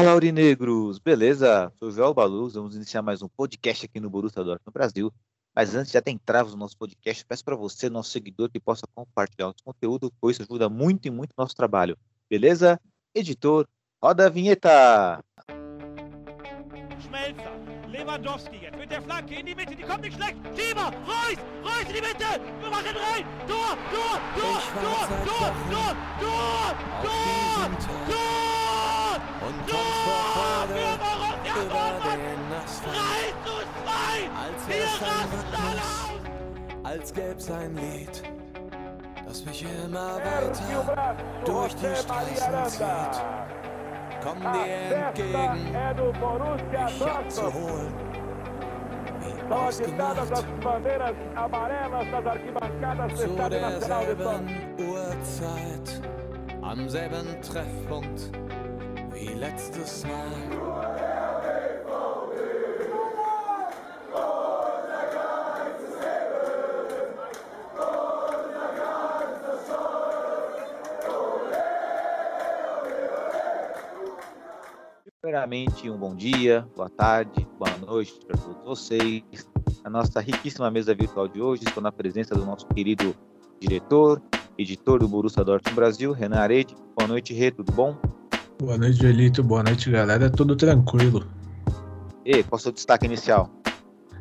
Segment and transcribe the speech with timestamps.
[0.00, 0.98] Fala, Aurinegros!
[0.98, 1.70] Beleza?
[1.78, 5.12] Sou o Joel Baluz, vamos iniciar mais um podcast aqui no Borussia Dortmund no Brasil.
[5.54, 9.48] Mas antes de adentrarmos no nosso podcast, peço para você, nosso seguidor, que possa compartilhar
[9.48, 11.98] o conteúdo, pois isso ajuda muito e muito o nosso trabalho.
[12.30, 12.80] Beleza?
[13.14, 13.68] Editor,
[14.02, 15.22] roda a vinheta!
[17.02, 17.52] Schmelzer,
[17.90, 20.38] Lewandowski jetzt mit der Flanke in die Mitte, die kommt nicht schlecht.
[20.56, 23.26] Schieber, Reus, Reus in die Mitte, wir machen rein.
[23.46, 27.30] Tor, Tor, Tor, Tor, Tor, Tor, Tor, Tor,
[27.60, 27.70] Tag
[28.08, 28.49] Tor,
[29.40, 30.80] und kommt vor Freude
[31.62, 32.96] über den Asphalt.
[32.96, 36.20] 3 zu 2, Als wir rasten alle aus.
[36.82, 38.22] Als gäb's ein Lied,
[39.26, 43.22] das mich immer weiter durch die Straßen zieht.
[44.22, 45.72] Komm dir entgegen,
[46.72, 47.94] mich abzuholen.
[49.20, 50.36] Wie ausgemacht,
[53.16, 54.48] zu derselben
[54.78, 56.00] Uhrzeit,
[56.62, 58.30] am selben Treffpunkt
[59.20, 60.30] wie letztes Mal.
[75.20, 79.22] Primeiramente, um bom dia, boa tarde, boa noite para todos vocês.
[79.84, 83.14] A nossa riquíssima mesa virtual de hoje, estou na presença do nosso querido
[83.60, 84.20] diretor,
[84.56, 86.74] editor do Borussia Dortmund Brasil, Renan Arede.
[86.96, 87.96] Boa noite, Rê, tudo bom?
[88.60, 89.42] Boa noite, Joelito.
[89.42, 90.28] Boa noite, galera.
[90.28, 91.26] Tudo tranquilo.
[92.24, 93.48] E qual é o seu destaque inicial?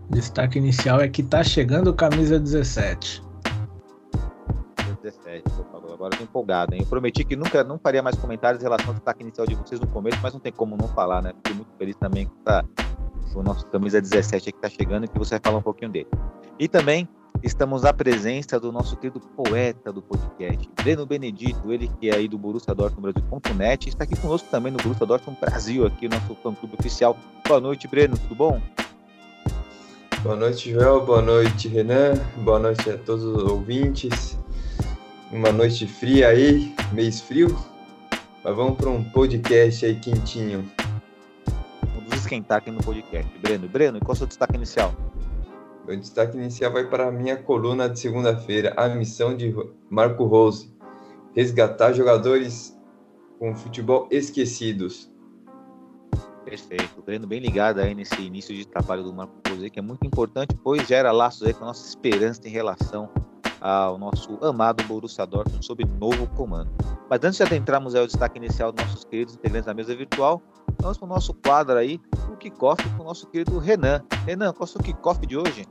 [0.09, 3.22] Destaque inicial é que tá chegando camisa 17.
[5.04, 5.94] 17, por favor.
[5.94, 6.82] Agora eu tô empolgado, hein?
[6.82, 9.80] Eu prometi que nunca não faria mais comentários em relação ao destaque inicial de vocês
[9.80, 11.34] no começo, mas não tem como não falar, né?
[11.36, 12.66] Fiquei muito feliz também com essa-
[13.36, 15.92] o nosso camisa 17 aqui que tá chegando e que você vai falar um pouquinho
[15.92, 16.08] dele.
[16.58, 17.08] E também
[17.44, 22.28] estamos à presença do nosso querido poeta do podcast, Breno Benedito, ele que é aí
[22.28, 26.36] do Borussia Dortmund Brasil.net, está aqui conosco também no Borussia Dortmund Brasil, aqui o nosso
[26.36, 27.17] fã-clube oficial.
[27.48, 28.62] Boa noite, Breno, tudo bom?
[30.22, 31.06] Boa noite, Joel.
[31.06, 32.14] Boa noite, Renan.
[32.44, 34.38] Boa noite a todos os ouvintes.
[35.32, 37.58] Uma noite fria aí, mês frio.
[38.44, 40.70] Mas vamos para um podcast aí quentinho.
[41.95, 43.32] Vamos esquentar aqui no podcast.
[43.39, 44.94] Breno, Breno, qual é o seu destaque inicial?
[45.89, 49.52] Meu destaque inicial vai para a minha coluna de segunda-feira, a missão de
[49.89, 50.72] Marco Rose.
[51.36, 52.80] Resgatar jogadores
[53.39, 55.11] com futebol esquecidos.
[56.45, 56.99] Perfeito.
[56.99, 60.55] O bem ligado aí nesse início de trabalho do Marco Rosé, que é muito importante,
[60.64, 63.10] pois gera laços aí com a nossa esperança em relação
[63.60, 66.70] ao nosso amado Borussia Dortmund sob novo comando.
[67.10, 70.39] Mas antes de adentrarmos ao destaque inicial dos nossos queridos integrantes da mesa virtual,
[70.80, 71.99] vamos para o nosso quadro aí,
[72.32, 74.04] o kickoff com o nosso querido Renan.
[74.28, 75.66] Renan, qual é o seu kickoff de hoje?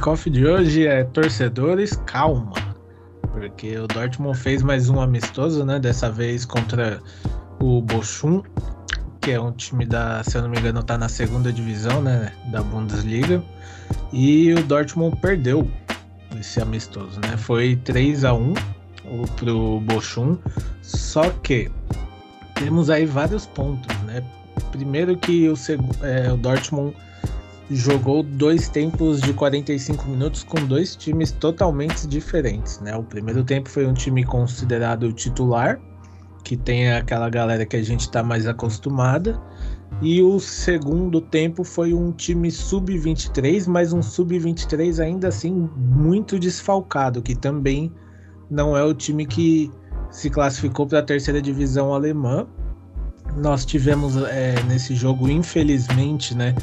[0.00, 2.54] Kickoff de hoje é torcedores, calma.
[3.32, 5.78] Porque o Dortmund fez mais um amistoso, né?
[5.78, 7.02] Dessa vez contra
[7.60, 8.42] o Bochum,
[9.20, 12.32] que é um time da, se eu não me engano, tá na segunda divisão, né?
[12.50, 13.42] Da Bundesliga.
[14.10, 15.70] E o Dortmund perdeu
[16.40, 17.36] esse amistoso, né?
[17.36, 18.54] Foi 3 a 1
[19.04, 20.38] o- pro Bochum.
[20.80, 21.70] Só que
[22.54, 24.24] temos aí vários pontos, né?
[24.72, 25.54] Primeiro que o,
[26.02, 26.96] é, o Dortmund
[27.70, 32.96] jogou dois tempos de 45 minutos com dois times totalmente diferentes, né?
[32.96, 35.80] O primeiro tempo foi um time considerado titular,
[36.42, 39.40] que tem aquela galera que a gente tá mais acostumada,
[40.02, 47.22] e o segundo tempo foi um time sub-23, mas um sub-23 ainda assim muito desfalcado,
[47.22, 47.92] que também
[48.50, 49.70] não é o time que
[50.10, 52.46] se classificou para a terceira divisão alemã.
[53.36, 56.54] Nós tivemos é, nesse jogo, infelizmente, né?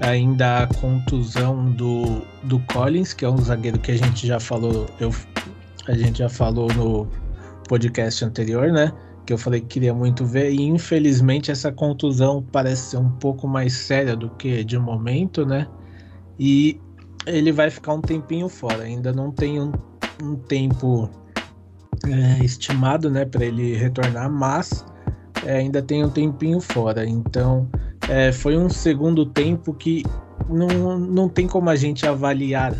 [0.00, 4.86] Ainda a contusão do, do Collins, que é um zagueiro que a gente já falou,
[4.98, 5.14] eu,
[5.86, 7.06] a gente já falou no
[7.68, 8.92] podcast anterior, né?
[9.26, 13.46] Que eu falei que queria muito ver, e infelizmente essa contusão parece ser um pouco
[13.46, 15.68] mais séria do que de momento, né?
[16.38, 16.80] E
[17.26, 19.70] ele vai ficar um tempinho fora, ainda não tem um,
[20.22, 21.10] um tempo
[22.06, 24.84] é, estimado, né, para ele retornar, mas
[25.44, 27.68] é, ainda tem um tempinho fora, então
[28.10, 30.04] é, foi um segundo tempo que
[30.48, 32.74] não, não tem como a gente avaliar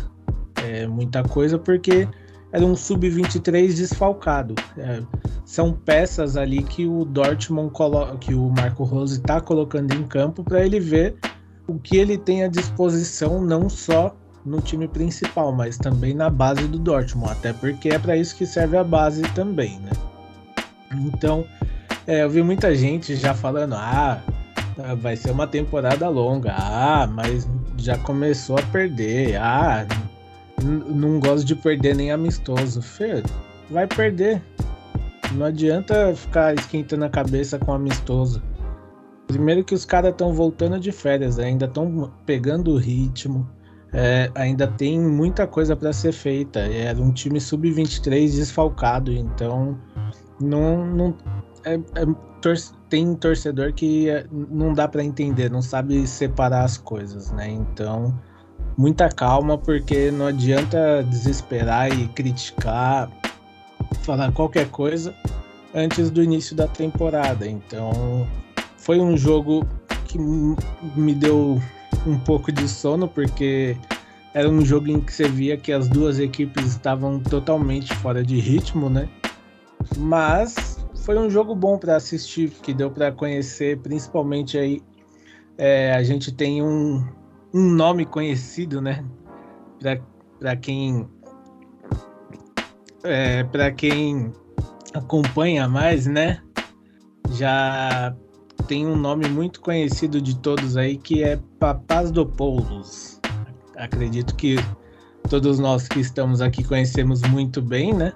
[0.61, 2.05] é, muita coisa, porque
[2.51, 4.55] era um sub-23 desfalcado.
[4.77, 5.01] É,
[5.45, 10.43] são peças ali que o Dortmund coloca, que o Marco Rose está colocando em campo
[10.43, 11.15] para ele ver
[11.65, 14.13] o que ele tem à disposição, não só
[14.45, 18.45] no time principal, mas também na base do Dortmund, até porque é para isso que
[18.45, 19.91] serve a base também, né?
[20.93, 21.45] Então,
[22.05, 24.21] é, eu vi muita gente já falando, ah,
[24.99, 27.47] vai ser uma temporada longa, ah, mas
[27.77, 29.85] já começou a perder, ah,
[30.63, 32.81] não gosto de perder nem amistoso.
[32.81, 33.23] Fê,
[33.69, 34.41] vai perder.
[35.33, 38.41] Não adianta ficar esquentando a cabeça com amistoso.
[39.27, 43.49] primeiro que os caras estão voltando de férias, ainda estão pegando o ritmo,
[43.93, 46.59] é, ainda tem muita coisa para ser feita.
[46.59, 49.77] Era um time sub-23 desfalcado, então
[50.39, 51.17] não, não
[51.63, 52.05] é, é,
[52.91, 57.49] tem torcedor que é, não dá para entender, não sabe separar as coisas, né?
[57.49, 58.13] Então
[58.77, 63.09] muita calma, porque não adianta desesperar e criticar,
[64.01, 65.15] falar qualquer coisa
[65.73, 67.47] antes do início da temporada.
[67.47, 68.27] Então
[68.77, 69.65] foi um jogo
[70.05, 71.61] que me deu
[72.05, 73.77] um pouco de sono, porque
[74.33, 78.37] era um jogo em que você via que as duas equipes estavam totalmente fora de
[78.37, 79.07] ritmo, né?
[79.97, 84.81] Mas foi um jogo bom para assistir, que deu para conhecer, principalmente aí
[85.57, 87.05] é, a gente tem um,
[87.53, 89.03] um nome conhecido, né?
[90.39, 91.07] Para quem
[93.03, 94.31] é, para quem
[94.93, 96.41] acompanha mais, né?
[97.31, 98.15] Já
[98.67, 103.19] tem um nome muito conhecido de todos aí que é Papasdopoulos.
[103.75, 104.55] Acredito que
[105.29, 108.13] todos nós que estamos aqui conhecemos muito bem, né?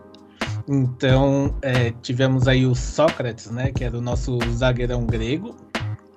[0.68, 3.72] Então é, tivemos aí o Sócrates, né?
[3.72, 5.56] Que era o nosso zagueirão grego.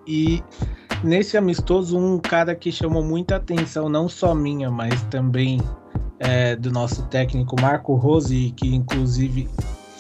[0.07, 0.43] E
[1.05, 5.61] nesse amistoso, um cara que chamou muita atenção, não só minha, mas também
[6.19, 9.49] é, do nosso técnico Marco Rose, que inclusive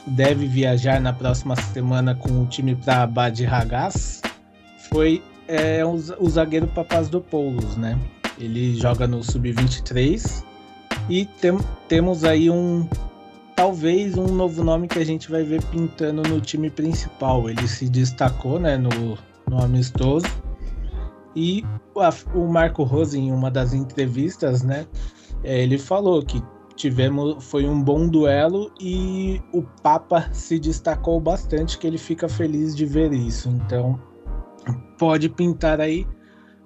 [0.06, 4.22] deve viajar na próxima semana com o time para Bad Ragaz,
[4.88, 7.98] foi é, o, zagueiro Papasdopoulos, né?
[8.38, 10.44] Ele joga no Sub-23
[11.08, 11.58] e tem,
[11.88, 12.88] temos aí um
[13.58, 17.50] talvez um novo nome que a gente vai ver pintando no time principal.
[17.50, 19.18] Ele se destacou, né, no,
[19.50, 20.28] no amistoso.
[21.34, 21.64] E
[21.96, 22.08] a,
[22.38, 24.86] o Marco Rose, em uma das entrevistas, né,
[25.42, 26.40] é, ele falou que
[26.76, 32.76] tivemos foi um bom duelo e o Papa se destacou bastante, que ele fica feliz
[32.76, 33.48] de ver isso.
[33.48, 34.00] Então,
[34.96, 36.06] pode pintar aí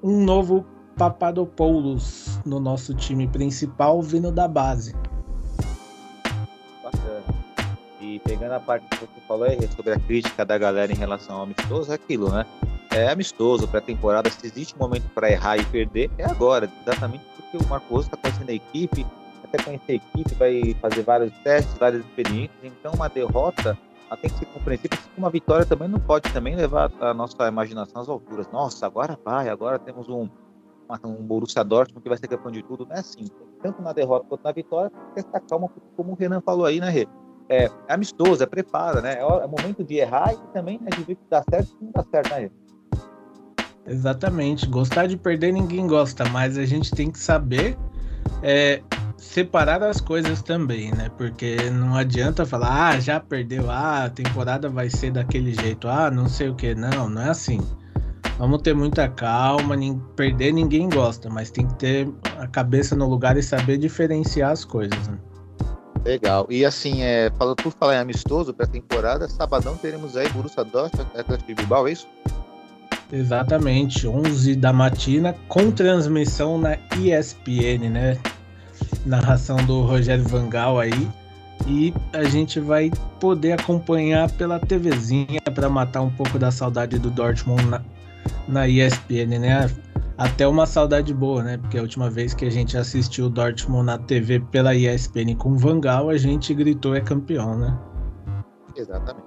[0.02, 0.66] um novo
[0.98, 4.94] Papadopoulos no nosso time principal vindo da base.
[8.22, 11.42] Pegando a parte que você falou aí sobre a crítica da galera em relação ao
[11.42, 12.46] amistoso, é aquilo, né?
[12.90, 17.64] É amistoso, pré-temporada, se existe um momento para errar e perder, é agora, exatamente porque
[17.64, 19.06] o Marcos está conhecendo a equipe,
[19.44, 23.78] até conhecer a equipe, vai fazer vários testes, várias experiências, então uma derrota
[24.12, 28.02] ela tem que ser compreensível, uma vitória também não pode também levar a nossa imaginação
[28.02, 28.46] às alturas.
[28.52, 30.28] Nossa, agora vai, agora temos um,
[31.02, 32.84] um Borussia Dortmund que vai ser campeão de tudo.
[32.84, 33.24] Não é assim.
[33.62, 36.78] Tanto na derrota quanto na vitória, tem que estar calma, como o Renan falou aí,
[36.78, 37.08] né, Rê?
[37.52, 39.18] É, é amistoso, é prepara, né?
[39.18, 41.92] É, é momento de errar e também né, de ver que dá certo e não
[41.92, 42.50] dá certo, né?
[43.86, 44.66] Exatamente.
[44.66, 47.76] Gostar de perder ninguém gosta, mas a gente tem que saber
[48.42, 48.80] é,
[49.18, 51.10] separar as coisas também, né?
[51.18, 56.10] Porque não adianta falar, ah, já perdeu, ah, a temporada vai ser daquele jeito, ah,
[56.10, 56.74] não sei o que.
[56.74, 57.60] Não, não é assim.
[58.38, 62.08] Vamos ter muita calma, nem, perder ninguém gosta, mas tem que ter
[62.38, 65.18] a cabeça no lugar e saber diferenciar as coisas, né?
[66.04, 66.46] Legal.
[66.50, 70.64] E assim, é, falando por falar em amistoso para a temporada, sabadão teremos aí Borussia
[70.64, 72.08] Dortmund, Atlético de Bilbao, é isso?
[73.12, 78.18] Exatamente, 11 da matina, com transmissão na ESPN, né?
[79.04, 81.08] narração do Rogério Vangal aí.
[81.66, 82.90] E a gente vai
[83.20, 87.82] poder acompanhar pela TVzinha para matar um pouco da saudade do Dortmund na,
[88.48, 89.70] na ESPN, né?
[90.22, 91.58] Até uma saudade boa, né?
[91.58, 96.10] Porque a última vez que a gente assistiu Dortmund na TV pela ESPN com Vangal,
[96.10, 97.76] a gente gritou é campeão, né?
[98.76, 99.26] Exatamente.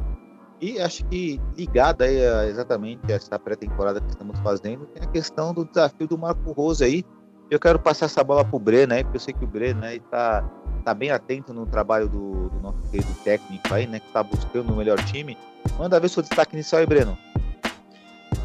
[0.62, 5.54] E acho que ligada aí a exatamente essa pré-temporada que estamos fazendo, tem a questão
[5.54, 7.04] do desafio do Marco Rose aí,
[7.52, 9.82] eu quero passar essa bola para o Breno aí, porque eu sei que o Breno
[9.82, 10.50] né, está
[10.86, 14.00] tá bem atento no trabalho do, do nosso querido técnico aí, né?
[14.00, 15.38] Que está buscando o melhor time.
[15.78, 17.18] Manda ver seu destaque inicial aí, Breno.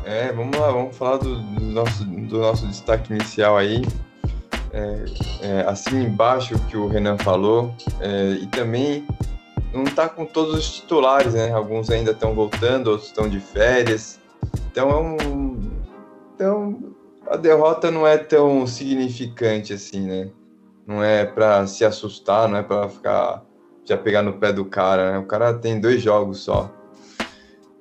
[0.04, 3.82] É, vamos lá, vamos falar do, do nosso, do nosso destaque inicial aí.
[4.72, 5.04] É,
[5.42, 9.04] é, assim embaixo que o Renan falou, é, e também
[9.72, 11.52] não está com todos os titulares, né?
[11.52, 14.20] Alguns ainda estão voltando, outros estão de férias.
[14.70, 15.70] Então é um.
[16.34, 16.78] Então
[17.28, 20.30] a derrota não é tão significante assim, né?
[20.86, 23.44] Não é para se assustar, não é para ficar
[23.84, 25.18] já pegar no pé do cara, né?
[25.18, 26.70] O cara tem dois jogos só.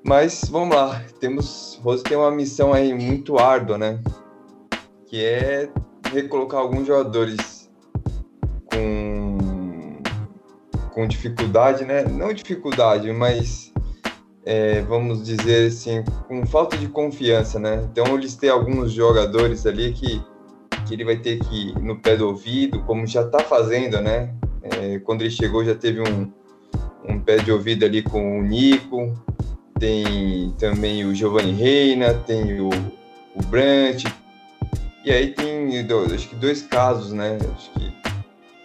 [0.10, 4.00] Mas vamos lá, temos Rose tem uma missão aí muito árdua, né?
[5.06, 5.70] Que é
[6.12, 7.70] recolocar alguns jogadores
[8.74, 9.38] com
[10.92, 12.02] com dificuldade, né?
[12.06, 13.72] Não dificuldade, mas
[14.48, 17.88] é, vamos dizer assim, com falta de confiança, né?
[17.92, 20.20] Então eu listei alguns jogadores ali que,
[20.88, 24.34] que ele vai ter que ir no pé do ouvido, como já está fazendo, né?
[24.64, 26.34] É, quando ele chegou já teve um,
[27.08, 29.14] um pé de ouvido ali com o Nico,
[29.80, 34.06] tem também o Giovanni Reina, tem o, o Brandt,
[35.04, 37.38] e aí tem dois, acho que dois casos, né?
[37.56, 37.92] Acho que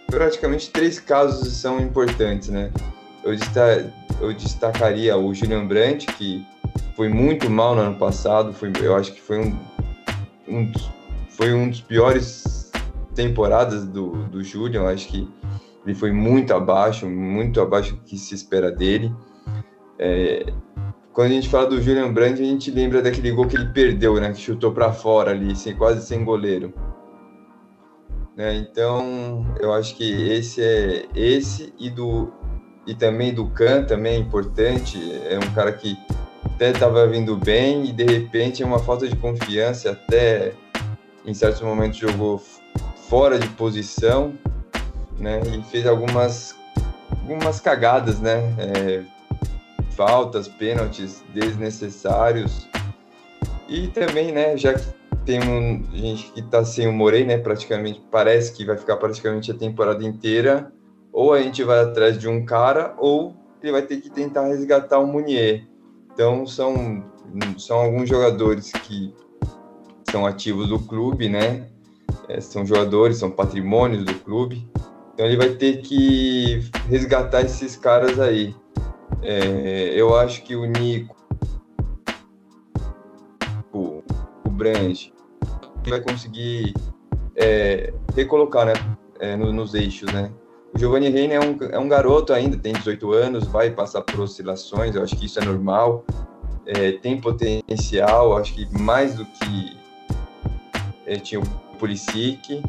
[0.07, 2.71] praticamente três casos são importantes, né?
[3.23, 3.33] Eu,
[4.21, 6.45] eu destacaria o Julian Brandt, que
[6.95, 9.57] foi muito mal no ano passado, foi, eu acho que foi um,
[10.47, 10.71] um
[11.29, 12.71] foi um dos piores
[13.13, 15.27] temporadas do, do Julian, eu acho que
[15.85, 19.13] ele foi muito abaixo, muito abaixo do que se espera dele.
[19.99, 20.45] É,
[21.15, 24.19] quando a gente fala do Julian Brandt, a gente lembra daquele gol que ele perdeu,
[24.19, 24.33] né?
[24.33, 26.73] Que chutou para fora ali, sem, quase sem goleiro.
[28.35, 28.55] Né?
[28.55, 32.33] Então, eu acho que esse é esse e do
[32.85, 34.99] e também do Khan também é importante.
[35.29, 35.97] É um cara que
[36.43, 40.51] até estava vindo bem e de repente é uma falta de confiança, até
[41.25, 42.43] em certos momentos jogou
[43.07, 44.33] fora de posição,
[45.17, 45.39] né?
[45.47, 46.53] E fez algumas
[47.09, 48.53] algumas cagadas, né?
[48.59, 49.14] É,
[49.95, 52.67] faltas, pênaltis desnecessários.
[53.67, 54.85] E também, né, já que
[55.25, 59.51] tem um, gente que tá sem o Morei, né, praticamente, parece que vai ficar praticamente
[59.51, 60.71] a temporada inteira,
[61.11, 64.99] ou a gente vai atrás de um cara, ou ele vai ter que tentar resgatar
[64.99, 65.67] o Munier.
[66.13, 67.03] Então, são,
[67.57, 69.13] são alguns jogadores que
[70.11, 71.67] são ativos do clube, né,
[72.29, 74.67] é, são jogadores, são patrimônios do clube,
[75.13, 78.53] então ele vai ter que resgatar esses caras aí.
[79.21, 81.15] É, eu acho que o Nico,
[83.73, 84.03] o,
[84.43, 84.49] o
[85.89, 86.73] vai conseguir
[87.35, 88.73] é, recolocar né,
[89.19, 90.31] é, no, nos eixos, né?
[90.73, 94.19] O Giovanni Reina é um, é um garoto ainda, tem 18 anos, vai passar por
[94.19, 96.03] oscilações, eu acho que isso é normal,
[96.65, 99.77] é, tem potencial, acho que mais do que
[101.05, 101.45] é, tinha o
[101.79, 102.61] Pulisic,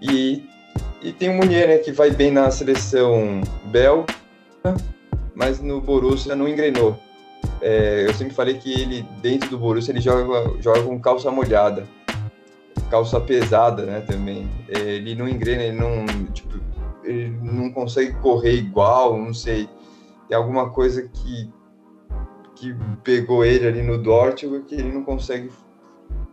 [0.00, 0.44] e,
[1.02, 4.06] e tem o Munier, né, que vai bem na seleção belga,
[5.34, 6.98] mas no Borussia não engrenou.
[7.60, 11.86] É, eu sempre falei que ele, dentro do Borussia, ele joga, joga com calça molhada,
[12.90, 14.48] calça pesada, né, também.
[14.68, 16.60] É, ele não engrena, ele não, tipo,
[17.04, 19.68] ele não consegue correr igual, não sei.
[20.28, 21.50] Tem alguma coisa que,
[22.54, 25.50] que pegou ele ali no Dortmund que ele não consegue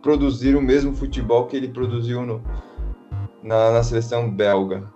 [0.02, 2.42] produzir o mesmo futebol que ele produziu no,
[3.42, 4.90] na, na seleção belga.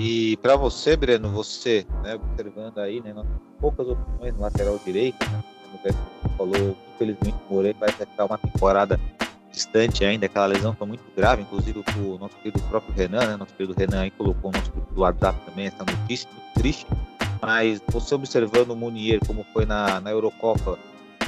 [0.00, 3.12] E para você, Breno, você, né, observando aí, né,
[3.60, 5.42] poucas opções no lateral direito, né,
[5.82, 5.96] como
[6.30, 8.96] o falou, infelizmente o Moreira vai ficar uma temporada
[9.50, 13.52] distante ainda, aquela lesão foi muito grave, inclusive o nosso querido próprio Renan, né, nosso
[13.54, 16.86] querido Renan aí colocou no nosso grupo do WhatsApp também essa notícia, muito triste,
[17.42, 20.78] mas você observando o Munier como foi na, na Eurocopa,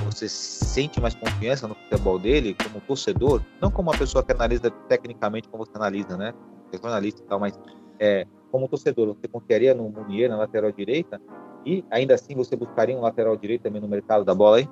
[0.04, 4.70] você sente mais confiança no futebol dele como torcedor, não como uma pessoa que analisa
[4.88, 6.32] tecnicamente como você analisa, né,
[6.72, 7.58] jornalista e tal, mas
[7.98, 11.20] é, como torcedor, você confiaria no Munier na lateral direita?
[11.64, 14.68] E ainda assim você buscaria um lateral direito também no mercado da bola aí?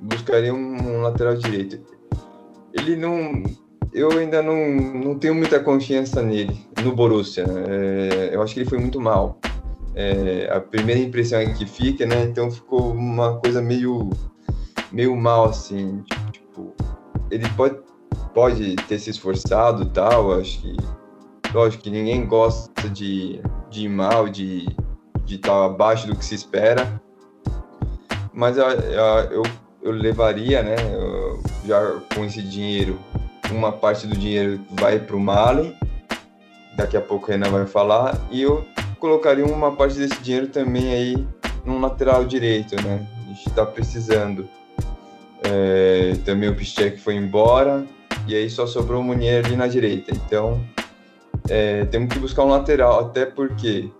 [0.00, 1.80] Buscaria um lateral direito.
[2.72, 3.42] Ele não.
[3.92, 7.44] Eu ainda não, não tenho muita confiança nele, no Borussia.
[7.68, 9.38] É, eu acho que ele foi muito mal.
[9.94, 12.24] É, a primeira impressão é que fica, né?
[12.24, 14.10] Então ficou uma coisa meio,
[14.92, 16.02] meio mal, assim.
[16.30, 16.74] Tipo,
[17.30, 17.78] ele pode,
[18.34, 20.76] pode ter se esforçado tal, acho que
[21.52, 23.40] lógico que ninguém gosta de,
[23.70, 24.66] de ir mal, de
[25.26, 27.00] estar tá abaixo do que se espera,
[28.32, 29.42] mas eu, eu,
[29.82, 32.98] eu levaria, né, eu, já com esse dinheiro,
[33.50, 35.74] uma parte do dinheiro vai para o Mali,
[36.76, 38.64] daqui a pouco o Renan vai falar, e eu
[39.00, 41.26] colocaria uma parte desse dinheiro também aí
[41.64, 44.48] no lateral direito, né, a gente está precisando.
[45.42, 47.86] É, também o Piszczek foi embora,
[48.26, 50.60] e aí só sobrou o Munier ali na direita, então
[51.48, 53.90] é, temos que buscar um lateral, até porque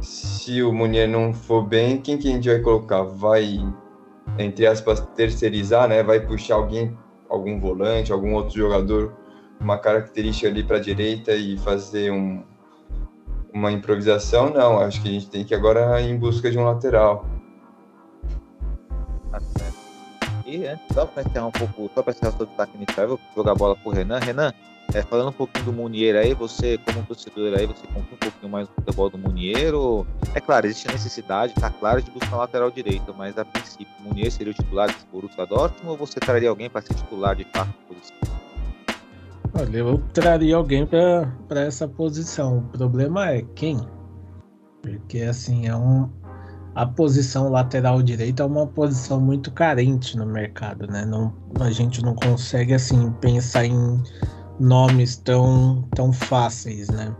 [0.00, 3.02] se o Munier não for bem, quem que a gente vai colocar?
[3.02, 3.60] Vai,
[4.38, 6.02] entre aspas, terceirizar, né?
[6.02, 6.96] Vai puxar alguém,
[7.28, 9.14] algum volante, algum outro jogador,
[9.60, 12.42] uma característica ali para a direita e fazer um,
[13.54, 14.50] uma improvisação?
[14.50, 17.24] Não, acho que a gente tem que agora ir em busca de um lateral.
[19.30, 19.38] Tá
[20.44, 23.20] e antes, só para encerrar um pouco, só para encerrar o seu destaque eu vou
[23.34, 24.18] jogar a bola para o Renan.
[24.18, 24.52] Renan,
[24.94, 28.52] é, falando um pouquinho do Munier aí, você, como torcedor aí, você confia um pouquinho
[28.52, 29.74] mais no futebol do Munier?
[29.74, 30.06] Ou...
[30.34, 33.92] É claro, existe a necessidade, tá claro, de buscar um lateral direito, mas a princípio,
[34.00, 37.34] o Munier seria o titular desse Borussia Dortmund ou você traria alguém para ser titular
[37.34, 38.16] de fato posição?
[39.54, 42.58] Olha, eu traria alguém para essa posição.
[42.58, 43.80] O problema é quem?
[44.80, 46.08] Porque, assim, é um,
[46.74, 51.04] a posição lateral direita é uma posição muito carente no mercado, né?
[51.04, 54.02] Não, a gente não consegue, assim, pensar em
[54.60, 57.14] nomes tão, tão fáceis, né?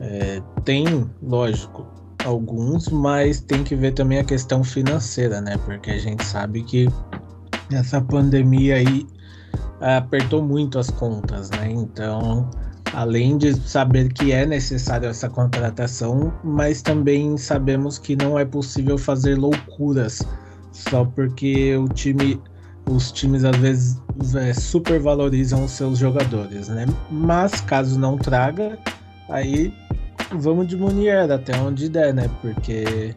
[0.00, 1.86] É, tem, lógico,
[2.24, 5.56] alguns, mas tem que ver também a questão financeira, né?
[5.64, 6.88] Porque a gente sabe que
[7.72, 9.06] essa pandemia aí
[9.80, 11.70] apertou muito as contas, né?
[11.70, 12.48] Então,
[12.92, 18.98] além de saber que é necessário essa contratação, mas também sabemos que não é possível
[18.98, 20.22] fazer loucuras
[20.72, 22.40] só porque o time
[22.88, 24.00] os times às vezes
[24.34, 26.86] é, supervalorizam os seus jogadores, né?
[27.10, 28.78] Mas caso não traga,
[29.28, 29.72] aí
[30.32, 32.30] vamos de Munier até onde der, né?
[32.40, 33.14] Porque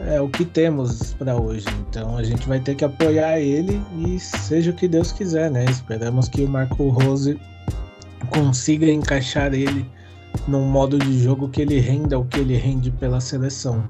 [0.00, 1.66] é o que temos para hoje.
[1.88, 5.64] Então a gente vai ter que apoiar ele e seja o que Deus quiser, né?
[5.66, 7.38] Esperamos que o Marco Rose
[8.30, 9.86] consiga encaixar ele
[10.48, 13.88] num modo de jogo que ele renda o que ele rende pela seleção.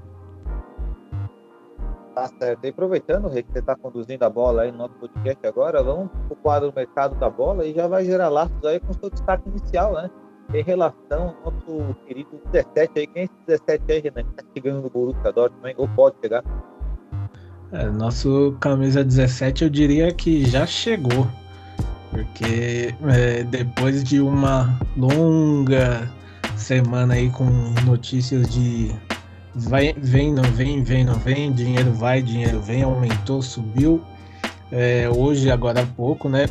[2.15, 2.65] Tá certo.
[2.65, 6.11] E aproveitando, Rei, que você está conduzindo a bola aí no nosso podcast agora, vamos
[6.11, 9.11] para o quadro mercado da bola e já vai gerar laços aí com o seu
[9.11, 10.09] destaque inicial, né?
[10.53, 13.07] Em relação ao nosso querido 17 aí.
[13.09, 14.23] Quem é esse 17 aí, Renan?
[14.23, 16.45] Que tá chegando no Borussia Dortmund, ou pode chegar?
[17.73, 21.27] É, nosso camisa 17 eu diria que já chegou.
[22.13, 26.09] Porque é, depois de uma longa
[26.57, 27.45] semana aí com
[27.85, 28.95] notícias de
[29.55, 34.01] vai, vem, não vem, vem, não vem, dinheiro vai, dinheiro vem, aumentou, subiu.
[34.71, 36.47] É, hoje, agora há pouco, né?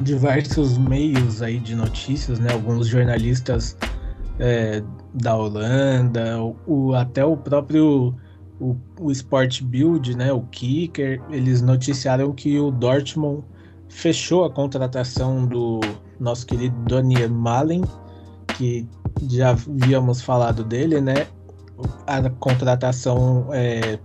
[0.00, 2.52] Diversos meios aí de notícias, né?
[2.52, 3.76] Alguns jornalistas
[4.38, 4.82] é,
[5.14, 8.14] da Holanda, o, até o próprio
[8.60, 10.32] o, o Sport Build, né?
[10.32, 13.44] O Kicker, eles noticiaram que o Dortmund
[13.88, 15.80] fechou a contratação do
[16.18, 17.82] nosso querido Daniel Malen,
[18.56, 18.86] que
[19.28, 21.26] já havíamos falado dele, né?
[22.06, 23.98] A contratação é,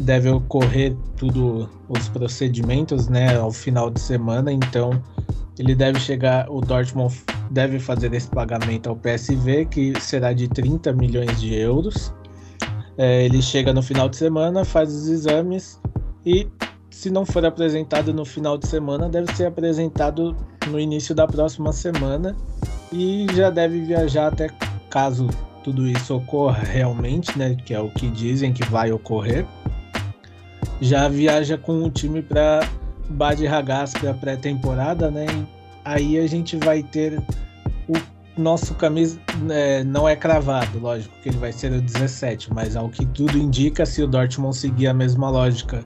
[0.00, 5.02] deve ocorrer tudo os procedimentos, né, ao final de semana, então
[5.58, 7.14] ele deve chegar, o Dortmund
[7.50, 12.12] deve fazer esse pagamento ao PSV, que será de 30 milhões de euros.
[12.96, 15.80] É, ele chega no final de semana, faz os exames
[16.24, 16.48] e,
[16.90, 20.36] se não for apresentado no final de semana, deve ser apresentado
[20.68, 22.36] no início da próxima semana
[22.92, 24.48] e já deve viajar até
[24.90, 25.28] caso
[25.62, 29.46] tudo isso ocorra realmente, né, que é o que dizem que vai ocorrer,
[30.80, 32.60] já viaja com o time para
[33.08, 35.26] Bad Ragaz para pré-temporada, né?
[35.84, 37.22] Aí a gente vai ter
[37.88, 39.20] o nosso camisa
[39.50, 43.36] é, não é cravado, lógico que ele vai ser o 17, mas ao que tudo
[43.36, 45.84] indica, se o Dortmund seguir a mesma lógica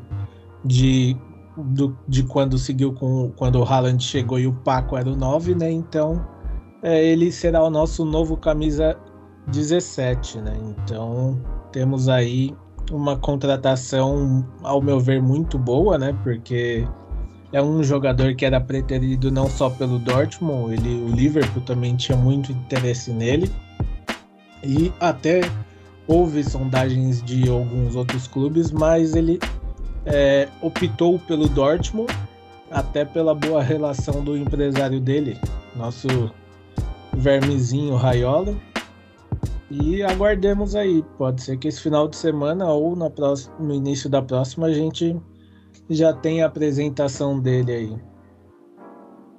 [0.65, 1.17] de
[1.57, 5.55] do, de quando seguiu com quando o Haaland chegou e o Paco era o 9,
[5.55, 5.71] né?
[5.71, 6.25] Então
[6.83, 8.97] é, ele será o nosso novo camisa
[9.49, 10.57] 17, né?
[10.61, 11.41] Então
[11.73, 12.55] temos aí
[12.91, 16.17] uma contratação, ao meu ver, muito boa, né?
[16.23, 16.87] Porque
[17.53, 22.17] é um jogador que era preterido não só pelo Dortmund, ele, o Liverpool também tinha
[22.17, 23.51] muito interesse nele.
[24.63, 25.41] E até
[26.07, 29.39] houve sondagens de alguns outros clubes, mas ele
[30.05, 32.13] é, optou pelo Dortmund,
[32.71, 35.39] até pela boa relação do empresário dele,
[35.75, 36.31] nosso
[37.15, 38.55] vermezinho Raiola.
[39.71, 41.03] E aguardemos aí.
[41.19, 44.73] Pode ser que esse final de semana ou na próxima, no início da próxima a
[44.73, 45.17] gente
[45.91, 47.97] já tenha a apresentação dele aí.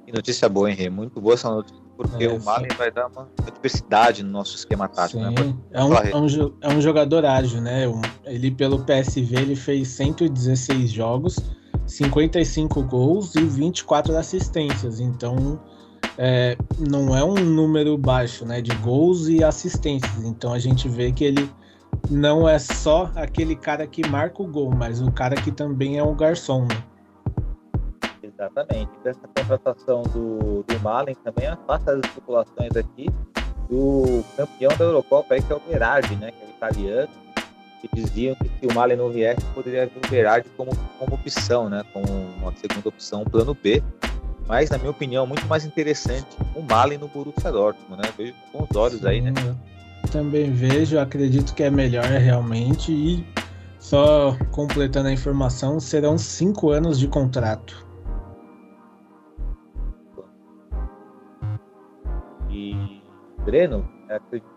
[0.06, 0.90] E notícia boa, Henrique.
[0.90, 4.88] Muito boa essa notícia, porque é, o Malen vai dar uma diversidade no nosso esquema
[4.88, 5.22] tático.
[5.22, 5.34] Né?
[5.72, 6.28] É, um, é, um,
[6.62, 7.84] é um jogador ágil, né?
[8.26, 11.38] Ele, pelo PSV, ele fez 116 jogos,
[11.86, 15.00] 55 gols e 24 assistências.
[15.00, 15.60] Então
[16.18, 20.24] é, não é um número baixo né, de gols e assistências.
[20.24, 21.50] Então a gente vê que ele
[22.10, 26.04] não é só aquele cara que marca o gol, mas o cara que também é
[26.04, 26.66] um garçom.
[26.66, 26.84] Né?
[28.24, 28.92] Exatamente.
[29.04, 33.08] Dessa contratação do, do Malen também afasta as especulações aqui
[33.70, 37.10] do campeão da Eurocopa, aí, que é o Berardi, né, que é italiano,
[37.82, 41.70] que diziam que se o Malen não viesse, poderia vir o Berardi como, como opção,
[41.70, 43.84] né, como uma segunda opção, plano B
[44.48, 48.10] mas, na minha opinião, muito mais interessante o Malen no Borussia Dortmund, né?
[48.18, 49.32] Vejo com os olhos aí, né?
[50.12, 52.92] Também vejo, acredito que é melhor realmente.
[52.92, 53.26] E
[53.78, 57.86] só completando a informação, serão cinco anos de contrato.
[62.50, 63.02] E,
[63.44, 63.88] Breno,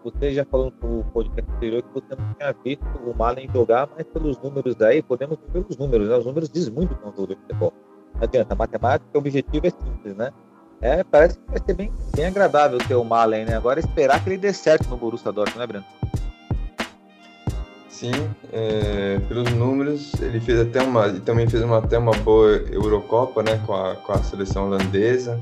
[0.04, 4.06] você já falou no podcast anterior que você não tinha visto o Malen jogar, mas
[4.06, 6.16] pelos números aí, podemos ver pelos números, né?
[6.16, 7.72] Os números dizem muito com o futebol.
[8.14, 10.30] Não adianta, matemática, o objetivo é simples, né?
[10.82, 13.56] É, parece que vai ser bem, bem agradável ter o Malen, né?
[13.56, 15.84] Agora esperar que ele dê certo no Borussia Dortmund, né, Breno?
[18.00, 18.12] Sim,
[18.50, 23.60] é, pelos números, ele fez até uma, também fez uma, até uma boa Eurocopa, né,
[23.66, 25.38] com a, com a seleção holandesa.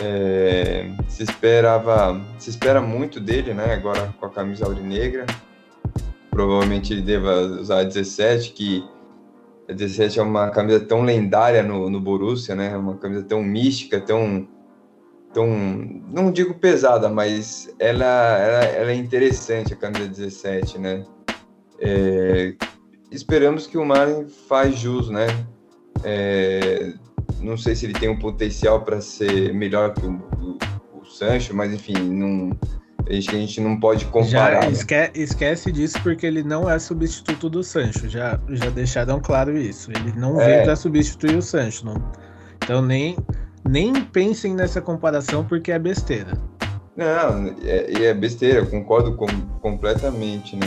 [0.00, 5.26] É, se esperava, se espera muito dele, né, agora com a camisa aurinegra.
[6.30, 8.88] provavelmente ele deva usar a 17, que
[9.68, 12.76] a 17 é uma camisa tão lendária no, no Borussia, né?
[12.76, 14.48] Uma camisa tão mística, tão,
[15.32, 15.46] tão
[16.08, 21.04] não digo pesada, mas ela, ela, ela é interessante a camisa 17, né?
[21.80, 22.54] É,
[23.10, 25.26] esperamos que o Malen faz jus, né?
[26.04, 26.92] É,
[27.40, 31.54] não sei se ele tem um potencial para ser melhor que o, o, o Sancho,
[31.54, 32.50] mas enfim, não
[33.06, 34.62] Que a gente não pode comparar.
[34.62, 38.08] Já esque esquece disso porque ele não é substituto do Sancho.
[38.08, 39.90] Já, já deixaram claro isso.
[39.90, 40.46] Ele não é.
[40.46, 41.84] veio para substituir o Sancho.
[41.86, 41.94] Não.
[42.62, 43.16] Então nem,
[43.68, 46.32] nem pensem nessa comparação porque é besteira.
[46.96, 49.26] Não, é, é besteira, eu concordo com,
[49.60, 50.66] completamente, né?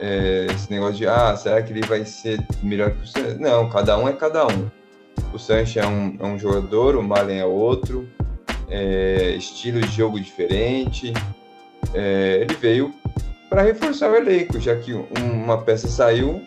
[0.00, 3.40] É, esse negócio de, ah, será que ele vai ser melhor que o Sancho?
[3.40, 4.68] Não, cada um é cada um.
[5.32, 8.08] O Sancho é um, é um jogador, o Malen é outro,
[8.68, 11.12] é, estilo de jogo diferente,
[11.94, 12.94] é, ele veio
[13.48, 16.42] para reforçar o elenco, já que uma peça saiu,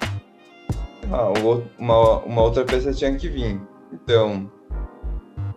[1.11, 1.33] ah,
[1.77, 3.59] uma, uma outra peça tinha que vir.
[3.91, 4.51] Então,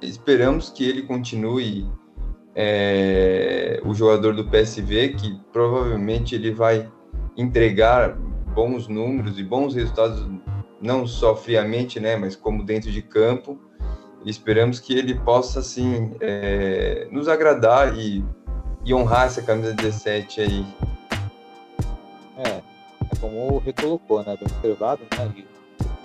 [0.01, 1.87] esperamos que ele continue
[2.55, 6.91] é, o jogador do PSV, que provavelmente ele vai
[7.37, 8.17] entregar
[8.55, 10.27] bons números e bons resultados,
[10.81, 13.59] não só friamente, né, mas como dentro de campo.
[14.25, 18.25] E esperamos que ele possa, assim, é, nos agradar e
[18.85, 20.67] e honrar essa camisa 17 aí.
[22.39, 24.37] É, é como recolocou, né?
[24.37, 25.33] Bem observado, né?
[25.37, 25.47] E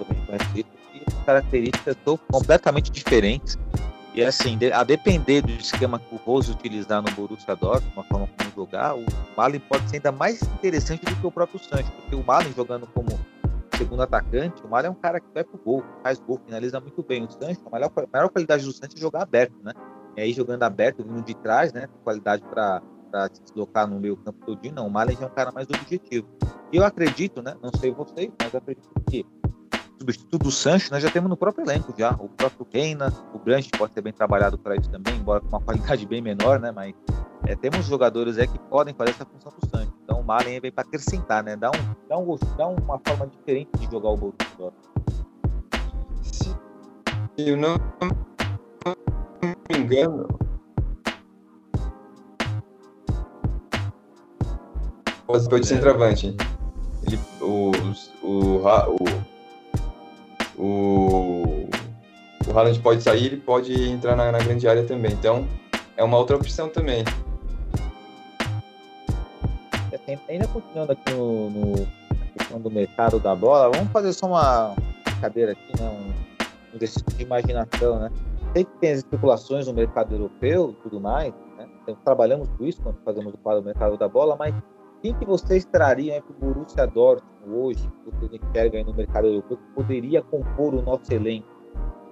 [0.04, 1.96] também conhece isso, características
[2.32, 3.58] completamente diferentes.
[4.13, 8.28] E assim, a depender do esquema que o Rose utilizar no Borussia Dortmund, uma forma
[8.36, 12.16] como jogar, o Malin pode ser ainda mais interessante do que o próprio Sancho, porque
[12.16, 13.08] o Malin jogando como
[13.78, 17.04] segundo atacante, o Malin é um cara que vai pro gol, faz gol, finaliza muito
[17.04, 17.26] bem.
[17.26, 19.72] O Sancho, a maior, a maior qualidade do Sancho é jogar aberto, né?
[20.18, 21.88] E aí jogando aberto, vindo de trás, né?
[22.04, 22.82] Qualidade para
[23.32, 24.88] se deslocar no meio campo todinho, não.
[24.88, 26.28] O Malen é um cara mais objetivo.
[26.74, 27.56] E eu acredito, né?
[27.62, 29.24] Não sei vocês, mas acredito que
[30.00, 32.12] substituto do Sancho nós já temos no próprio elenco já.
[32.14, 35.62] O próprio Reina, o Branche pode ser bem trabalhado para isso também, embora com uma
[35.62, 36.72] qualidade bem menor, né?
[36.72, 36.94] Mas
[37.46, 39.94] é, temos jogadores aí que podem fazer essa função do Sancho.
[40.04, 41.56] Então o Malen vem para acrescentar, né?
[41.56, 44.74] Dá, um, dá, um, dá uma forma diferente de jogar o Borussia
[47.36, 47.78] Se eu não
[49.70, 50.28] me engano,
[55.50, 56.36] foi de centroavante.
[57.06, 57.72] Ele, o,
[58.24, 59.06] o, o,
[60.58, 61.70] o,
[62.48, 65.12] o Haaland pode sair, ele pode entrar na, na, grande área também.
[65.12, 65.48] Então,
[65.96, 67.04] é uma outra opção também.
[69.92, 71.88] É, ainda continuando aqui no, no,
[72.38, 75.90] questão do mercado da bola, vamos fazer só uma brincadeira aqui, né?
[75.90, 78.10] Um, um exercício de imaginação, né?
[78.58, 81.70] Sei que tem as especulações no mercado europeu e tudo mais, né?
[81.84, 84.56] Então, trabalhamos com isso quando fazemos o quadro do mercado da bola, mas
[85.02, 89.28] quem que vocês trariam para o Borussia Dortmund hoje, que vocês enxergam aí no mercado
[89.28, 91.48] europeu, que poderia compor o nosso elenco?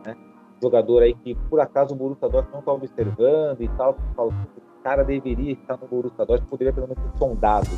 [0.05, 0.15] Né?
[0.61, 4.83] Jogador aí que, por acaso, o Borussia Dortmund não está observando e tal, fala o
[4.83, 7.69] cara deveria estar no Borussia Dortmund, poderia pelo menos ser sondado.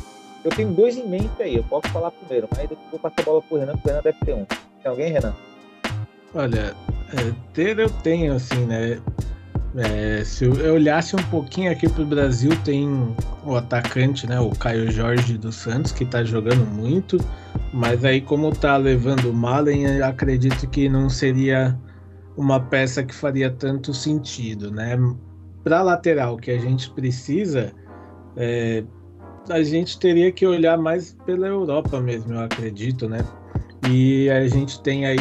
[0.44, 3.24] Eu tenho dois em mente aí, eu posso falar primeiro, mas depois vou passar a
[3.24, 4.44] bola para o Renan, porque o Renan deve ter um.
[4.44, 5.34] Tem alguém, Renan?
[6.34, 6.76] Olha,
[7.12, 9.00] é, ter eu tenho, assim, né?
[9.76, 12.88] É, se eu olhasse um pouquinho aqui pro Brasil, tem
[13.44, 14.40] o atacante, né?
[14.40, 17.18] O Caio Jorge dos Santos, que tá jogando muito.
[17.72, 21.78] Mas aí, como tá levando o Malen, acredito que não seria
[22.36, 24.96] uma peça que faria tanto sentido, né?
[25.62, 27.72] Para lateral que a gente precisa,
[28.36, 28.84] é,
[29.50, 33.18] a gente teria que olhar mais pela Europa mesmo, eu acredito, né?
[33.90, 35.18] E a gente tem aí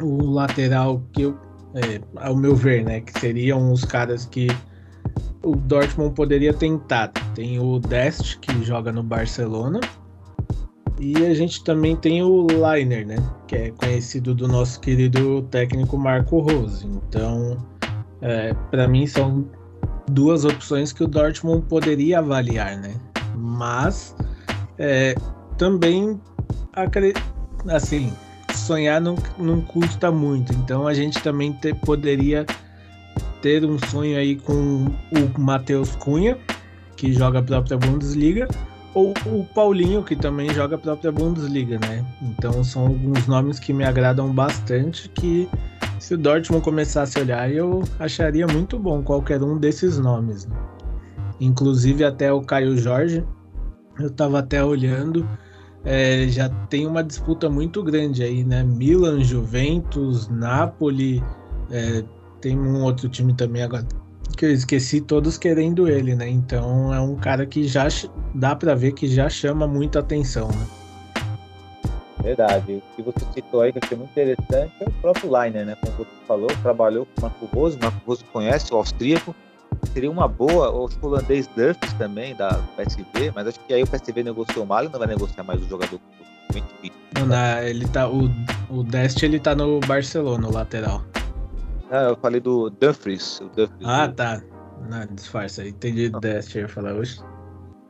[0.00, 1.36] o lateral que eu,
[1.74, 4.48] é, ao meu ver, né, que seriam os caras que
[5.42, 7.08] o Dortmund poderia tentar.
[7.34, 9.80] Tem o Dest, que joga no Barcelona,
[10.98, 15.96] e a gente também tem o Liner, né, que é conhecido do nosso querido técnico
[15.98, 16.86] Marco Rose.
[16.86, 17.56] Então,
[18.22, 19.46] é, para mim são
[20.10, 22.94] duas opções que o Dortmund poderia avaliar, né?
[23.34, 24.16] Mas
[24.78, 25.14] é,
[25.58, 26.20] também
[27.68, 28.12] assim
[28.66, 30.52] sonhar não, não custa muito.
[30.52, 32.44] Então a gente também poderia
[33.40, 36.36] ter um sonho aí com o Matheus Cunha,
[36.96, 38.48] que joga a própria Bundesliga,
[38.92, 42.04] ou o Paulinho, que também joga a própria Bundesliga, né?
[42.22, 45.48] Então são alguns nomes que me agradam bastante, que
[46.00, 50.46] se o Dortmund começasse a olhar, eu acharia muito bom qualquer um desses nomes.
[50.46, 50.56] Né?
[51.40, 53.24] Inclusive até o Caio Jorge,
[53.98, 55.28] eu estava até olhando,
[55.86, 58.64] é, já tem uma disputa muito grande aí, né?
[58.64, 61.22] Milan, Juventus, Napoli,
[61.70, 62.04] é,
[62.40, 63.86] tem um outro time também agora
[64.36, 66.28] que eu esqueci todos querendo ele, né?
[66.28, 67.86] Então é um cara que já
[68.34, 70.66] dá para ver que já chama muita atenção, né?
[72.22, 72.72] Verdade.
[72.72, 75.76] O que você citou aí, que eu achei muito interessante, é o próprio Liner, né?
[75.80, 79.34] Como você falou, trabalhou com o Marco Rose, Marco Rose conhece o austríaco.
[79.96, 84.22] Seria uma boa, o holandês Durfs também, da PSV, mas acho que aí o PSV
[84.22, 85.98] negociou mal e não vai negociar mais o jogador
[87.18, 88.28] não, não, ele tá, o,
[88.68, 91.00] o Dest ele tá no Barcelona, o lateral.
[91.90, 93.40] Ah, eu falei do Dumfries.
[93.56, 94.42] Dumfries ah, tá.
[94.86, 97.18] Não, disfarça, entendi o Dest, eu ia falar hoje.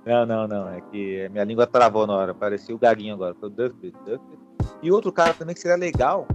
[0.06, 0.68] Não, não, não.
[0.68, 2.32] É que minha língua travou na hora.
[2.32, 3.34] Parecia o gaguinho agora.
[3.34, 4.38] Foi o Duffy, Duffy.
[4.80, 6.28] E outro cara também que seria legal.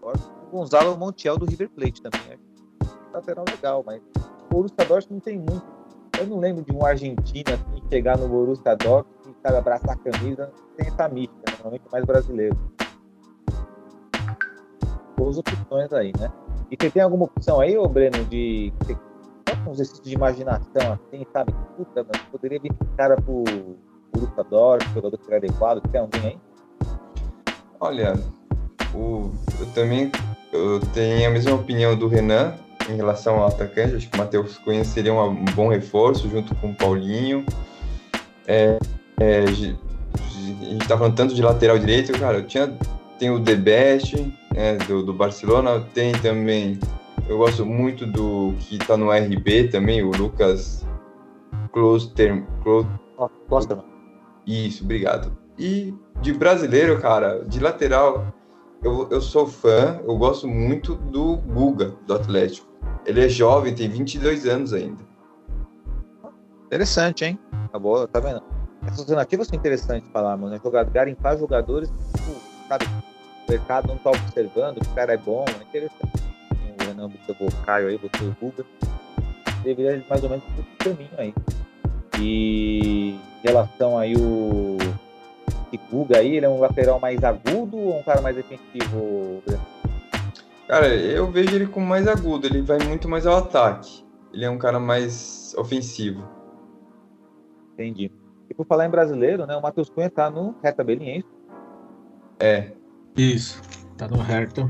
[0.00, 0.12] O
[0.52, 2.20] Gonzalo Montiel do River Plate também.
[2.30, 2.38] É
[3.12, 4.00] lateral legal, mas
[4.44, 5.64] o Borussia Dortmund não tem muito.
[6.18, 9.96] Eu não lembro de um argentino assim chegar no Borussia Dortmund e cara abraçar a
[9.96, 10.52] camisa.
[10.76, 11.54] Tem essa mística, né?
[11.54, 12.56] normalmente mais brasileiro.
[15.16, 16.30] Boas opções aí, né?
[16.70, 18.72] E você tem alguma opção aí, ô Breno, de
[19.66, 21.54] um exercício de imaginação, assim, sabe?
[21.76, 23.44] Puta, mas poderia vir cara pro
[24.14, 26.38] lutador, jogador que era adequado, tem alguém aí?
[27.80, 28.14] Olha,
[28.94, 29.30] o,
[29.60, 30.10] eu também
[30.52, 32.54] eu tenho a mesma opinião do Renan
[32.88, 33.96] em relação ao atacante.
[33.96, 37.44] Acho que o Matheus Cunha seria um bom reforço junto com o Paulinho.
[38.46, 38.78] É,
[39.20, 39.78] é, a gente
[40.86, 42.38] tá falando tanto de lateral direito, cara.
[42.38, 42.66] Eu tinha,
[43.18, 44.16] tem o The Best
[44.54, 46.78] né, do, do Barcelona, tem também
[47.26, 50.84] eu gosto muito do que tá no RB também, o Lucas
[51.72, 52.44] Kloster.
[53.48, 53.78] Kloster.
[54.46, 55.36] Isso, obrigado.
[55.58, 58.26] E de brasileiro, cara, de lateral,
[58.82, 62.73] eu, eu sou fã, eu gosto muito do Guga, do Atlético.
[63.06, 65.02] Ele é jovem, tem 22 anos ainda.
[66.66, 67.38] Interessante, hein?
[67.70, 68.42] Tá boa, tá vendo?
[68.86, 70.52] Essas alternativas são interessantes falar, mano.
[70.52, 70.60] Né?
[70.62, 72.32] Jogar, garimpar jogadores, tipo,
[72.68, 72.86] sabe,
[73.46, 76.24] o mercado não tá observando, o cara é bom, é interessante
[76.80, 78.64] o Renan botou o Caio aí, botou o Guga.
[79.62, 81.34] Deveria mais ou menos esse caminho aí.
[82.20, 84.78] E em relação aí o
[85.90, 89.42] Guga aí, ele é um lateral mais agudo ou um cara mais defensivo,
[90.66, 94.04] Cara, eu vejo ele como mais agudo, ele vai muito mais ao ataque.
[94.32, 96.26] Ele é um cara mais ofensivo.
[97.74, 98.10] Entendi.
[98.48, 99.56] E por falar em brasileiro, né?
[99.56, 101.28] O Matheus Cunha tá no Reta Beliense.
[102.40, 102.72] É.
[103.16, 103.60] Isso,
[103.96, 104.68] tá no Hertha.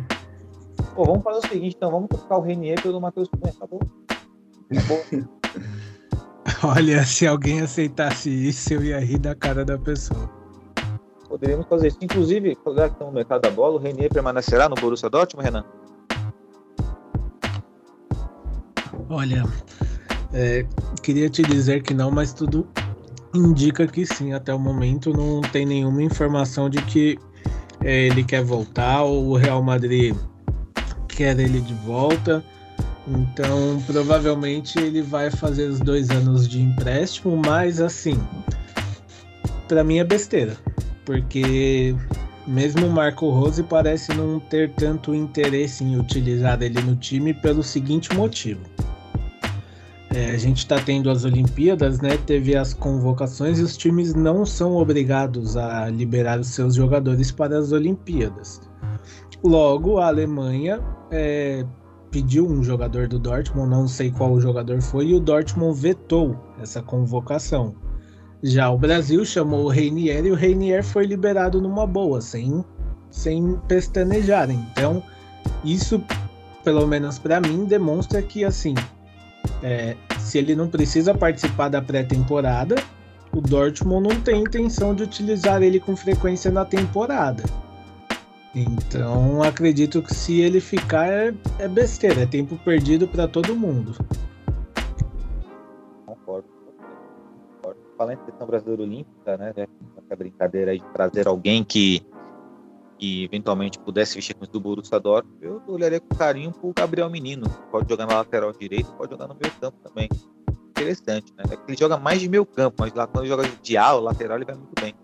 [0.94, 3.78] Pô, vamos fazer o seguinte, então, vamos trocar o Renier pelo Matheus Cunha, tá bom?
[3.78, 5.24] Tá bom.
[6.76, 10.30] Olha, se alguém aceitasse isso, eu ia rir da cara da pessoa.
[11.28, 11.98] Poderíamos fazer isso.
[12.00, 15.64] Inclusive, já que estamos no mercado da bola, o Renier permanecerá no Borussia Dortmund, Renan?
[19.08, 19.44] Olha,
[20.32, 20.66] é,
[21.02, 22.66] queria te dizer que não, mas tudo
[23.34, 24.32] indica que sim.
[24.32, 27.18] Até o momento não tem nenhuma informação de que
[27.82, 30.14] é, ele quer voltar ou o Real Madrid
[31.08, 32.44] quer ele de volta.
[33.06, 38.18] Então, provavelmente ele vai fazer os dois anos de empréstimo, mas assim,
[39.68, 40.56] para mim é besteira,
[41.04, 41.94] porque
[42.46, 48.14] mesmo Marco Rose parece não ter tanto interesse em utilizar ele no time pelo seguinte
[48.14, 48.60] motivo.
[50.14, 52.16] É, a gente está tendo as Olimpíadas, né?
[52.16, 57.58] Teve as convocações e os times não são obrigados a liberar os seus jogadores para
[57.58, 58.60] as Olimpíadas.
[59.42, 60.80] Logo, a Alemanha
[61.10, 61.66] é,
[62.12, 66.80] pediu um jogador do Dortmund, não sei qual jogador foi, e o Dortmund vetou essa
[66.80, 67.74] convocação.
[68.46, 72.62] Já o Brasil chamou o Reinier e o Reinier foi liberado numa boa, sem,
[73.10, 74.50] sem pestanejar.
[74.50, 75.02] Então,
[75.64, 76.04] isso,
[76.62, 78.74] pelo menos para mim, demonstra que assim,
[79.62, 82.74] é, se ele não precisa participar da pré-temporada,
[83.32, 87.42] o Dortmund não tem intenção de utilizar ele com frequência na temporada.
[88.54, 93.96] Então acredito que se ele ficar é, é besteira, é tempo perdido para todo mundo.
[98.04, 99.54] Falando em questão brasileira olímpica, né?
[99.56, 102.02] Essa brincadeira aí de trazer alguém que,
[102.98, 107.48] que eventualmente pudesse vestir com do Borussia Dortmund, eu olharia com carinho pro Gabriel Menino.
[107.70, 110.10] Pode jogar na lateral direita, pode jogar no meio campo também.
[110.68, 111.44] Interessante, né?
[111.50, 114.36] É ele joga mais de meio campo, mas lá quando ele joga de ala, lateral,
[114.36, 114.94] ele vai muito bem.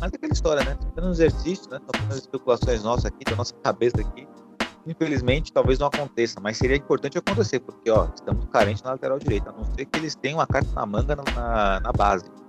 [0.00, 0.78] Mas é aquela história, né?
[0.80, 1.78] Fazendo um exercício, né?
[1.78, 4.28] Estão fazendo especulações nossas aqui, da nossa cabeça aqui.
[4.86, 9.50] Infelizmente, talvez não aconteça, mas seria importante acontecer, porque ó, estamos carentes na lateral direita,
[9.50, 12.43] a não ser que eles tenham uma carta na manga na, na, na base.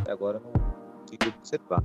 [0.00, 1.82] Até agora não consigo observar.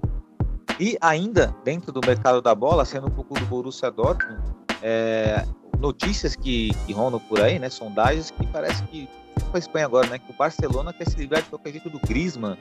[0.80, 4.42] E ainda, dentro do mercado da bola, sendo um pouco do Borussia Dortmund,
[4.82, 5.46] é,
[5.80, 7.70] notícias que, que rondam por aí, né?
[7.70, 9.08] Sondagens que parece que
[9.50, 10.18] para a Espanha agora, né?
[10.18, 12.58] Que o Barcelona quer se livrar de qualquer jeito do Griezmann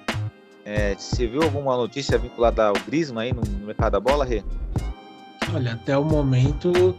[0.65, 4.45] é, você viu alguma notícia vinculada ao Griezmann aí no, no mercado da bola, Rê?
[5.55, 6.97] Olha, até o momento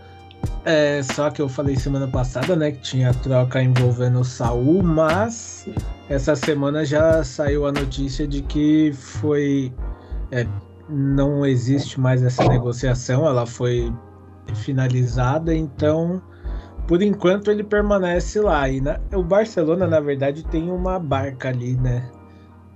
[0.66, 5.68] É, só que eu falei semana passada, né, que tinha troca envolvendo o Saul, mas
[6.10, 9.74] essa semana já saiu a notícia de que foi.
[10.32, 10.48] É,
[10.90, 13.94] não existe mais essa negociação, ela foi
[14.54, 16.22] finalizada, então
[16.88, 18.70] por enquanto ele permanece lá.
[18.70, 22.10] E na, o Barcelona, na verdade, tem uma barca ali, né?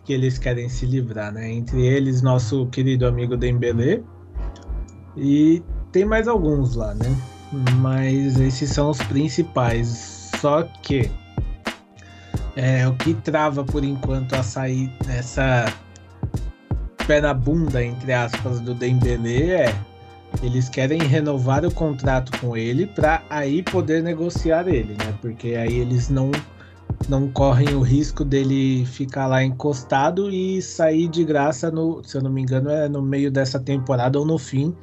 [0.04, 1.52] Que eles querem se livrar, né?
[1.52, 4.02] Entre eles, nosso querido amigo Dembélé.
[5.16, 7.16] E tem mais alguns lá, né?
[7.52, 10.30] Mas esses são os principais.
[10.40, 11.10] Só que
[12.56, 15.72] é, o que trava por enquanto a sair nessa
[17.06, 19.76] pé na bunda, entre aspas, do Dembélé é
[20.44, 25.14] eles querem renovar o contrato com ele para aí poder negociar ele, né?
[25.22, 26.32] Porque aí eles não
[27.08, 32.22] não correm o risco dele ficar lá encostado e sair de graça no, se eu
[32.22, 34.76] não me engano, é no meio dessa temporada ou no fim,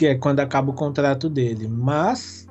[0.00, 1.68] que é quando acaba o contrato dele.
[1.68, 2.48] Mas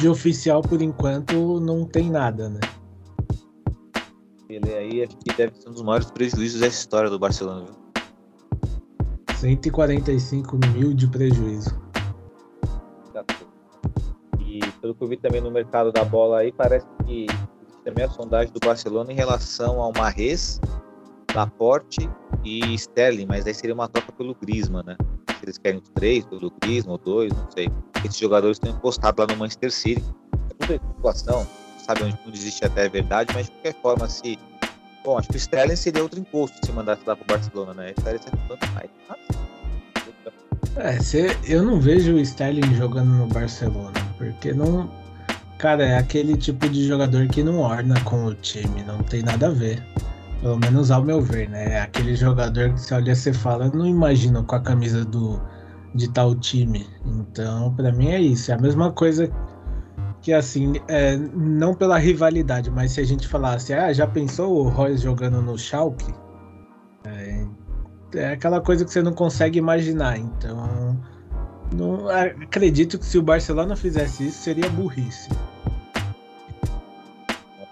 [0.00, 2.60] de oficial por enquanto não tem nada, né?
[4.48, 7.74] Ele aí acho que deve ser um dos maiores prejuízos dessa história do Barcelona, viu?
[9.36, 11.78] 145 mil de prejuízo.
[14.40, 17.26] E pelo que eu vi também no mercado da bola aí, parece que
[17.84, 20.62] também a sondagem do Barcelona em relação ao Marres,
[21.34, 22.08] Laporte
[22.42, 24.96] e Sterling, mas aí seria uma troca pelo Griezmann, né?
[25.42, 27.68] Eles querem os três, pelo Griezmann ou dois, não sei.
[28.04, 30.04] Esses jogadores estão encostados lá no Manchester City.
[30.50, 31.46] É tudo situação,
[31.78, 34.38] sabe onde não existe até a verdade, mas de qualquer forma, se
[35.06, 37.94] Bom, acho que o Sterling seria outro imposto se mandasse lá pro Barcelona, né?
[37.96, 38.90] Estaria sendo tanto mais.
[40.74, 44.90] É, cê, eu não vejo o Sterling jogando no Barcelona, porque não.
[45.58, 49.46] Cara, é aquele tipo de jogador que não orna com o time, não tem nada
[49.46, 49.80] a ver.
[50.40, 51.80] Pelo menos ao meu ver, né?
[51.80, 55.40] Aquele jogador que você olha e você fala, não imagino com a camisa do,
[55.94, 56.86] de tal time.
[57.04, 58.50] Então, para mim é isso.
[58.50, 59.30] É a mesma coisa
[60.20, 64.68] que assim, é, não pela rivalidade, mas se a gente falasse, ah, já pensou o
[64.68, 66.12] Royce jogando no Schalke?
[67.04, 67.46] É,
[68.14, 70.18] é aquela coisa que você não consegue imaginar.
[70.18, 71.00] Então,
[71.74, 75.28] não, acredito que se o Barcelona fizesse isso, seria burrice.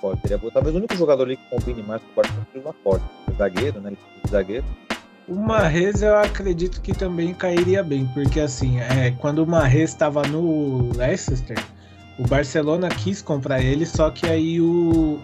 [0.04, 2.68] Pode, seria, talvez o único jogador ali que combine mais com o Barcelona seja o
[2.68, 3.04] Laporte,
[3.38, 3.96] zagueiro, né?
[4.28, 4.64] zagueiro.
[5.26, 10.22] O Marrez eu acredito que também cairia bem, porque assim, é, quando o Marrez estava
[10.24, 11.56] no Leicester,
[12.18, 15.18] o Barcelona quis comprar ele, só que aí o,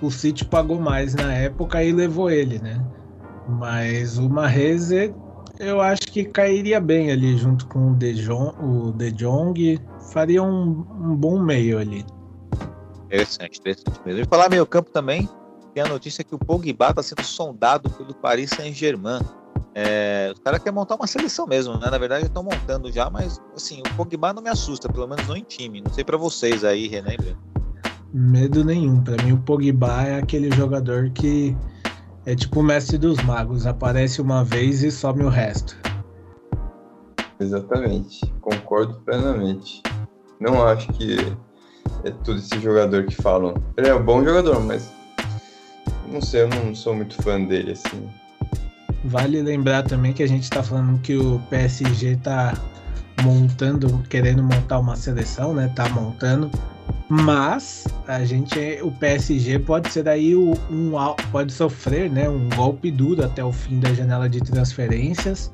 [0.00, 2.82] o City pagou mais na época e levou ele, né?
[3.46, 4.88] Mas o Mahrez,
[5.60, 9.78] eu acho que cairia bem ali junto com o De Jong, o De Jong
[10.10, 12.02] faria um, um bom meio ali.
[13.12, 14.22] Interessante, interessante mesmo.
[14.22, 15.28] E falar meio campo também,
[15.74, 19.20] tem a notícia que o Pogba está sendo sondado pelo Paris Saint-Germain.
[19.74, 21.90] É, os caras querem montar uma seleção mesmo, né?
[21.90, 25.36] Na verdade, estão montando já, mas assim, o Pogba não me assusta, pelo menos não
[25.36, 25.82] em time.
[25.82, 27.18] Não sei para vocês aí, René.
[28.14, 29.02] Medo nenhum.
[29.04, 31.54] Para mim, o Pogba é aquele jogador que
[32.24, 35.76] é tipo o mestre dos magos, aparece uma vez e some o resto.
[37.38, 39.82] Exatamente, concordo plenamente.
[40.40, 41.36] Não acho que
[42.04, 43.54] é tudo esse jogador que falam.
[43.76, 44.92] Ele é um bom jogador, mas
[46.08, 48.08] não sei, eu não sou muito fã dele assim.
[49.04, 52.54] Vale lembrar também que a gente está falando que o PSG está
[53.22, 55.72] montando, querendo montar uma seleção, né?
[55.74, 56.50] Tá montando.
[57.08, 60.54] Mas a gente, o PSG pode ser aí um,
[61.30, 65.52] pode sofrer, né, um golpe duro até o fim da janela de transferências,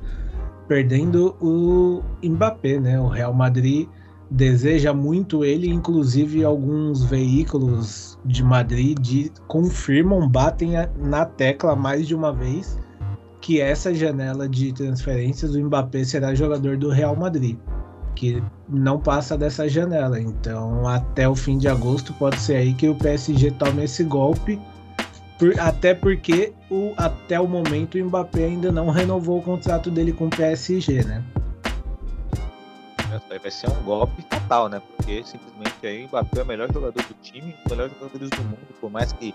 [0.67, 2.99] perdendo o Mbappé, né?
[2.99, 3.87] O Real Madrid
[4.29, 12.31] deseja muito ele, inclusive alguns veículos de Madrid confirmam, batem na tecla mais de uma
[12.31, 12.77] vez
[13.41, 17.57] que essa janela de transferências o Mbappé será jogador do Real Madrid,
[18.15, 20.19] que não passa dessa janela.
[20.19, 24.59] Então, até o fim de agosto pode ser aí que o PSG tome esse golpe,
[25.39, 30.11] por, até porque o, até o momento o Mbappé ainda não renovou o contrato dele
[30.11, 31.23] com o PSG, né?
[33.41, 34.81] Vai ser um golpe total, né?
[34.95, 38.43] Porque simplesmente aí o Mbappé é o melhor jogador do time, dos melhores jogadores do
[38.43, 39.33] mundo, por mais que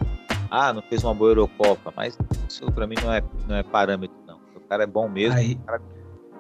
[0.51, 2.17] ah, não fez uma boa Eurocopa, mas
[2.49, 4.39] isso para mim não é, não é parâmetro, não.
[4.55, 5.39] O cara é bom mesmo.
[5.39, 5.81] Aí, cara...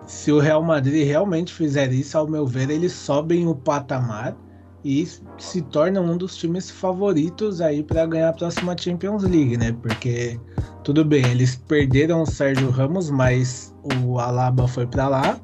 [0.07, 4.37] Se o Real Madrid realmente fizer isso, ao meu ver, eles sobem o patamar
[4.85, 5.09] e
[5.39, 9.75] se tornam um dos times favoritos aí para ganhar a próxima Champions League, né?
[9.81, 10.39] Porque
[10.83, 13.75] tudo bem, eles perderam o Sérgio Ramos, mas
[14.05, 15.41] o Alaba foi para lá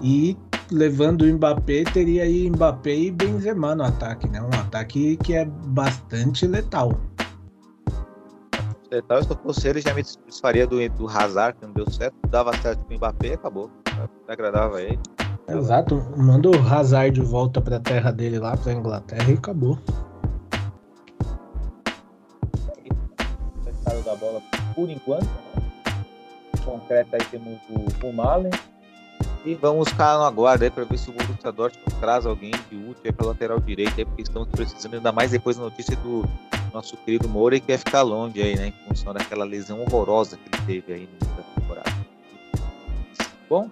[0.00, 0.34] e
[0.70, 4.40] levando o Mbappé teria aí Mbappé e Benzema no ataque, né?
[4.40, 6.98] Um ataque que é bastante letal
[9.06, 12.16] tal, se eu fosse ele, já me desfaria do, do Hazard, que não deu certo,
[12.28, 13.70] dava certo com o Mbappé e acabou.
[14.26, 14.98] Agradava ele.
[15.46, 19.78] Exato, manda o Hazard de volta pra terra dele lá, pra Inglaterra e acabou.
[24.04, 24.40] Da bola
[24.74, 25.28] por enquanto.
[26.64, 28.50] Concreta aí temos o, o Malen.
[29.44, 32.76] E vamos ficar no aguardo aí para ver se o Borussia Dortmund traz alguém de
[32.76, 36.24] útil para lateral direito aí, porque estamos precisando ainda mais depois da notícia do
[36.74, 40.72] nosso querido Moura que vai ficar longe aí, né, em função daquela lesão horrorosa que
[40.72, 41.90] ele teve aí nessa temporada.
[43.48, 43.70] Bom,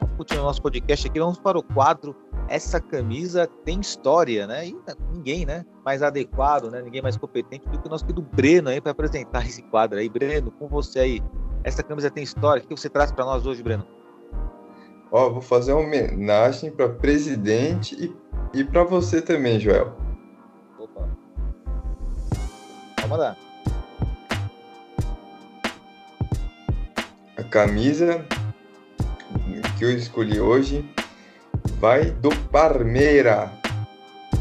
[0.00, 2.16] vamos continuar nosso podcast aqui, vamos para o quadro
[2.48, 4.66] essa camisa tem história, né?
[4.66, 4.76] E
[5.12, 5.64] ninguém, né?
[5.84, 6.80] Mais adequado, né?
[6.80, 10.08] Ninguém mais competente do que o nosso querido Breno aí para apresentar esse quadro aí.
[10.08, 11.22] Breno, com você aí.
[11.62, 12.62] Essa camisa tem história.
[12.62, 13.86] O que você traz para nós hoje, Breno?
[15.10, 18.14] Ó, vou fazer uma homenagem para presidente e,
[18.58, 19.96] e para você também, Joel.
[20.78, 21.08] Opa.
[23.00, 23.36] Vamos lá.
[27.36, 28.24] A camisa
[29.78, 30.84] que eu escolhi hoje
[31.78, 33.52] vai do Parmeira.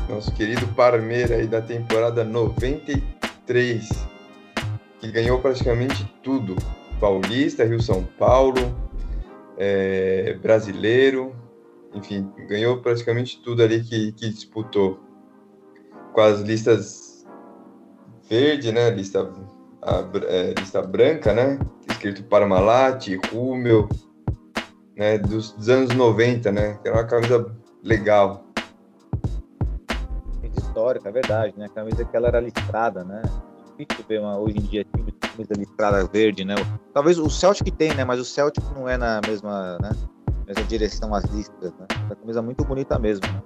[0.09, 3.87] Nosso querido Parmeira aí da temporada 93,
[4.99, 6.55] que ganhou praticamente tudo.
[6.99, 8.75] Paulista, Rio São Paulo,
[9.57, 11.35] é, brasileiro,
[11.93, 14.99] enfim, ganhou praticamente tudo ali que, que disputou.
[16.13, 17.25] Com as listas
[18.29, 18.89] verde, né?
[18.89, 19.31] Lista,
[19.81, 21.59] a, é, lista branca, né?
[21.89, 23.89] Escrito Parmalat, Rúmel,
[24.95, 25.17] né?
[25.17, 26.77] Dos, dos, anos 90, né?
[26.81, 28.45] Que era uma camisa legal.
[30.57, 31.65] Histórica, é verdade, né?
[31.65, 33.21] A camisa que ela era listrada, né?
[33.77, 36.55] Difícil ver uma, hoje em dia time camisa listrada verde, né?
[36.93, 38.03] Talvez o Celtic tem, né?
[38.03, 39.91] Mas o Celtic não é na mesma, né?
[40.47, 41.85] Mesma direção às listas, né?
[41.91, 43.43] É uma camisa muito bonita mesmo, né?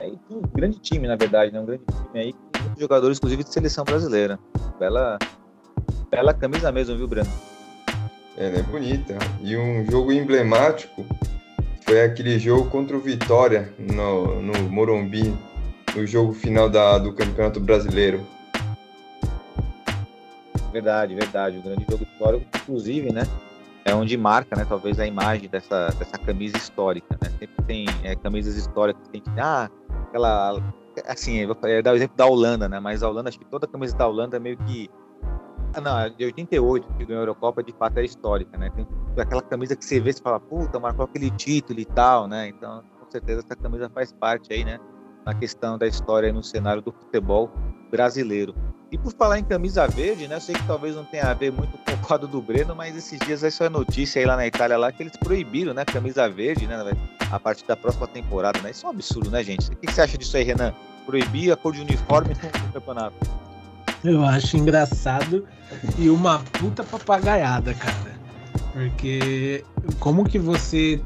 [0.00, 1.60] É, um grande time, na verdade, né?
[1.60, 4.38] Um grande time aí com muitos jogadores, inclusive de seleção brasileira.
[4.78, 5.18] Bela,
[6.10, 7.30] bela camisa mesmo, viu, Breno?
[8.36, 8.62] É, né?
[8.70, 9.16] Bonita.
[9.40, 11.04] E um jogo emblemático
[11.82, 15.34] foi aquele jogo contra o Vitória no, no Morumbi,
[15.96, 18.20] no jogo final da, do Campeonato Brasileiro.
[20.72, 21.58] Verdade, verdade.
[21.58, 23.22] O grande jogo histórico, inclusive, né?
[23.84, 24.66] É onde marca, né?
[24.68, 27.30] Talvez a imagem dessa, dessa camisa histórica, né?
[27.38, 29.40] Sempre tem é, camisas históricas que tem que.
[29.40, 29.70] Ah,
[30.08, 30.62] aquela.
[31.06, 32.80] Assim, eu vou dar o exemplo da Holanda, né?
[32.80, 34.90] Mas a Holanda, acho que toda a camisa da Holanda é meio que.
[35.74, 38.70] Ah, não, é de 88, que ganhou a Eurocopa, de fato é histórica, né?
[38.70, 38.86] Tem
[39.18, 42.48] aquela camisa que você vê e fala, puta, marcou aquele título e tal, né?
[42.48, 44.78] Então, com certeza, essa camisa faz parte aí, né?
[45.24, 47.50] Na questão da história no cenário do futebol
[47.90, 48.54] brasileiro.
[48.90, 50.36] E por falar em camisa verde, né?
[50.36, 52.96] Eu sei que talvez não tenha a ver muito com o quadro do Breno, mas
[52.96, 55.84] esses dias essa é notícia aí lá na Itália lá que eles proibiram, né?
[55.84, 56.76] Camisa verde, né?
[57.30, 58.70] A partir da próxima temporada, né?
[58.70, 59.70] Isso é um absurdo, né, gente?
[59.70, 60.72] O que você acha disso aí, Renan?
[61.04, 63.14] Proibir a cor de uniforme no campeonato?
[64.02, 65.46] Eu acho engraçado
[65.98, 68.18] e uma puta papagaiada, cara.
[68.72, 69.64] Porque
[69.98, 71.02] como que você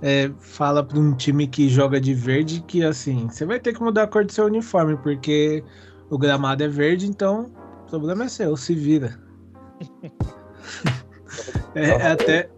[0.00, 3.82] é, fala para um time que joga de verde que assim, você vai ter que
[3.82, 5.62] mudar a cor do seu uniforme, porque
[6.10, 7.50] o gramado é verde, então
[7.86, 9.18] o problema é seu, se vira.
[11.74, 12.50] é, até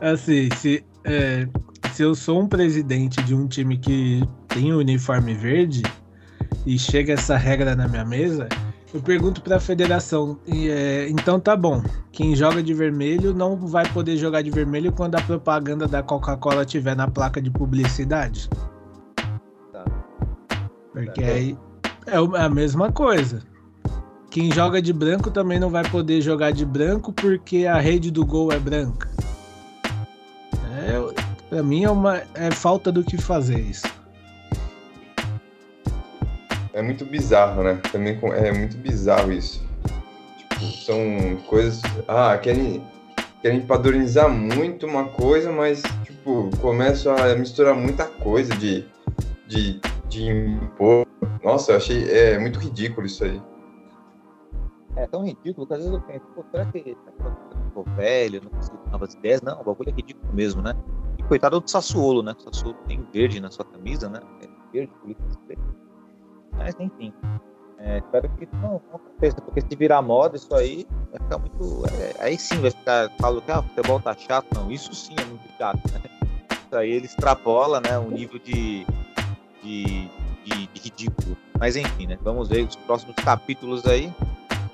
[0.00, 1.48] assim, se, é,
[1.92, 5.82] se eu sou um presidente de um time que tem o uniforme verde
[6.66, 8.48] e chega essa regra na minha mesa,
[8.92, 11.82] eu pergunto para a federação, é, então tá bom,
[12.12, 16.64] quem joga de vermelho não vai poder jogar de vermelho quando a propaganda da Coca-Cola
[16.64, 18.48] tiver na placa de publicidade.
[19.72, 19.84] Tá.
[20.92, 21.58] Porque aí
[22.08, 23.42] é, é a mesma coisa.
[24.30, 28.24] Quem joga de branco também não vai poder jogar de branco porque a rede do
[28.24, 29.08] gol é branca.
[30.86, 33.86] É, pra mim é uma é falta do que fazer isso.
[36.74, 37.80] É muito bizarro, né?
[37.90, 39.66] Também é muito bizarro isso.
[40.36, 41.80] Tipo, são coisas.
[42.06, 42.86] Ah, querem,
[43.42, 48.84] querem padronizar muito uma coisa, mas tipo, começam a misturar muita coisa de,
[49.48, 51.08] de, de impor
[51.42, 53.40] nossa, eu achei é, muito ridículo isso aí.
[54.96, 56.96] É tão ridículo que às vezes eu penso, pô, será que
[57.64, 59.42] ficou velho, não consigo novas ideias?
[59.42, 60.74] Não, o bagulho é ridículo mesmo, né?
[61.16, 62.34] E coitado do Sassuolo, né?
[62.36, 64.20] O Sassuolo tem verde na sua camisa, né?
[64.42, 65.26] É verde, político,
[66.52, 67.12] Mas enfim.
[67.78, 71.86] É, espero que não, não aconteça, porque se virar moda isso aí, vai ficar muito.
[72.00, 73.08] É, aí sim vai ficar.
[73.20, 74.70] Falo que ah, o futebol tá chato, não.
[74.70, 76.00] Isso sim é muito chato, né?
[76.50, 78.84] Isso aí ele extrapola né, o nível de,
[79.62, 80.08] de
[80.48, 81.36] de, de ridículo.
[81.58, 82.18] Mas enfim, né?
[82.22, 84.12] Vamos ver os próximos capítulos aí.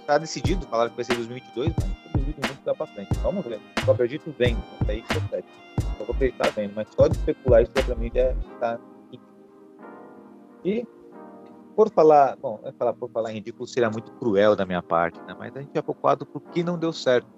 [0.07, 3.15] Tá decidido, falaram que vai ser 2022, mas 2021 dá pra frente.
[3.23, 3.61] Vamos ver.
[3.85, 4.29] Só acredito.
[4.31, 4.43] Isso
[4.89, 5.45] aí que eu
[5.99, 6.53] Só vou acreditar.
[6.75, 8.79] Mas só de especular isso pra mim já tá.
[10.65, 10.87] E
[11.77, 15.35] por falar, bom, falar por falar em ridículo seria muito cruel da minha parte, né?
[15.39, 17.29] Mas a gente é focado por que não deu certo.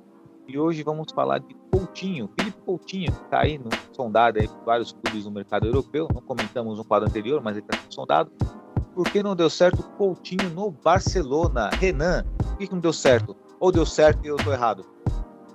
[0.49, 4.93] E hoje vamos falar de Coutinho, Felipe Coutinho, que está aí no, sondado aí vários
[4.93, 6.07] clubes no mercado europeu.
[6.15, 8.31] Não comentamos no quadro anterior, mas ele está sondado.
[8.95, 11.69] Por que não deu certo Coutinho no Barcelona?
[11.71, 13.37] Renan, por que, que não deu certo?
[13.59, 14.87] Ou deu certo e eu estou errado?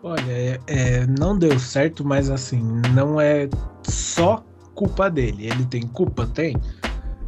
[0.04, 2.62] Olha, é, é, não deu certo, mas assim,
[2.94, 3.48] não é
[3.84, 4.44] só
[4.76, 5.48] culpa dele.
[5.48, 6.28] Ele tem culpa?
[6.28, 6.56] Tem.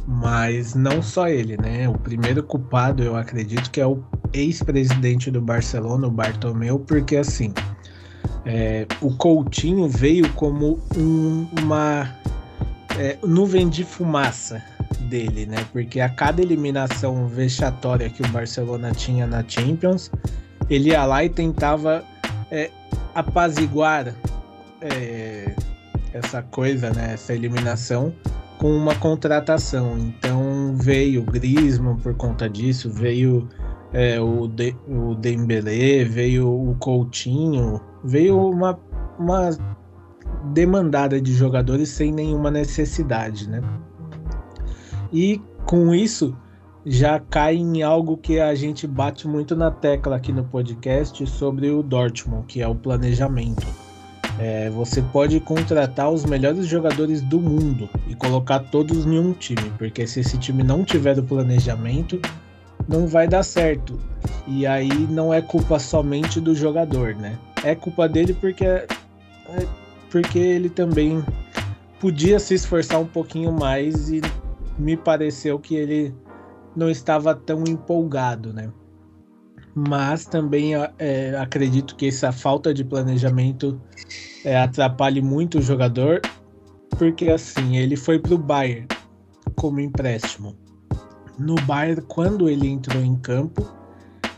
[0.06, 1.88] Mas não só ele, né?
[1.88, 7.52] O primeiro culpado, eu acredito que é o ex-presidente do Barcelona, o Bartomeu, porque assim,
[8.44, 12.14] é, o Coutinho veio como um, uma
[12.98, 14.62] é, nuvem de fumaça
[15.08, 15.64] dele, né?
[15.72, 20.10] Porque a cada eliminação vexatória que o Barcelona tinha na Champions,
[20.68, 22.04] ele ia lá e tentava
[22.50, 22.70] é,
[23.14, 24.14] apaziguar
[24.80, 25.54] é,
[26.12, 27.14] essa coisa, né?
[27.14, 28.12] Essa eliminação
[28.58, 29.98] com uma contratação.
[29.98, 33.48] Então veio o Griezmann por conta disso, veio
[33.92, 38.78] é, o, de, o Dembélé, veio o Coutinho, veio uma,
[39.18, 39.50] uma
[40.52, 43.60] demandada de jogadores sem nenhuma necessidade, né?
[45.12, 46.36] E com isso
[46.84, 51.70] já cai em algo que a gente bate muito na tecla aqui no podcast sobre
[51.70, 53.83] o Dortmund, que é o planejamento.
[54.38, 59.70] É, você pode contratar os melhores jogadores do mundo e colocar todos em um time,
[59.78, 62.20] porque se esse time não tiver o planejamento,
[62.88, 63.98] não vai dar certo.
[64.46, 67.38] E aí não é culpa somente do jogador, né?
[67.62, 68.86] É culpa dele porque, é,
[70.10, 71.24] porque ele também
[72.00, 74.20] podia se esforçar um pouquinho mais e
[74.78, 76.14] me pareceu que ele
[76.74, 78.70] não estava tão empolgado, né?
[79.74, 83.80] Mas também é, acredito que essa falta de planejamento
[84.44, 86.20] é, atrapalhe muito o jogador,
[86.90, 88.86] porque assim, ele foi para o Bayern
[89.56, 90.56] como empréstimo.
[91.38, 93.68] No Bayern, quando ele entrou em campo,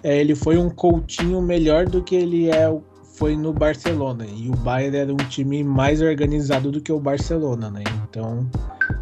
[0.02, 2.74] é, ele foi um Coutinho melhor do que ele é,
[3.16, 4.24] foi no Barcelona.
[4.26, 7.82] E o Bayern era um time mais organizado do que o Barcelona, né?
[8.08, 8.48] Então,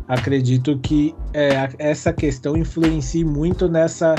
[0.09, 4.17] acredito que é, essa questão influencia muito nessa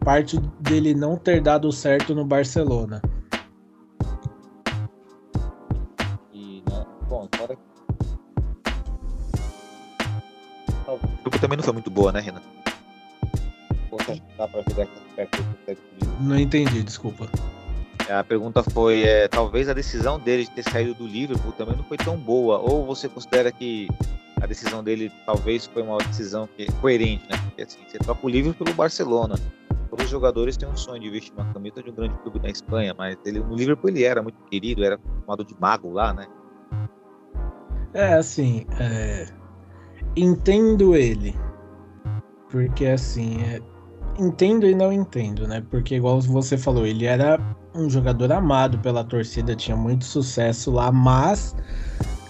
[0.00, 3.00] parte dele não ter dado certo no Barcelona.
[6.32, 7.56] E, né, bom, agora.
[10.88, 12.42] O grupo também não foi muito boa, né, Renan?
[14.36, 15.44] Dá pra jogar perto
[16.20, 17.28] Não entendi, desculpa.
[18.08, 21.76] É, a pergunta foi: é, talvez a decisão dele de ter saído do Liverpool também
[21.76, 22.58] não foi tão boa.
[22.58, 23.86] Ou você considera que
[24.40, 27.36] a decisão dele talvez foi uma decisão que, coerente, né?
[27.44, 29.36] Porque assim, você troca o Liverpool pelo Barcelona
[29.90, 32.48] todos os jogadores têm um sonho de vestir uma camisa de um grande clube na
[32.48, 36.26] Espanha, mas ele no Liverpool ele era muito querido, era chamado de mago lá, né?
[37.92, 39.26] É, assim, é...
[40.16, 41.34] entendo ele,
[42.48, 43.60] porque assim, é...
[44.16, 45.62] entendo e não entendo, né?
[45.70, 47.40] Porque igual você falou, ele era
[47.74, 51.56] um jogador amado pela torcida, tinha muito sucesso lá, mas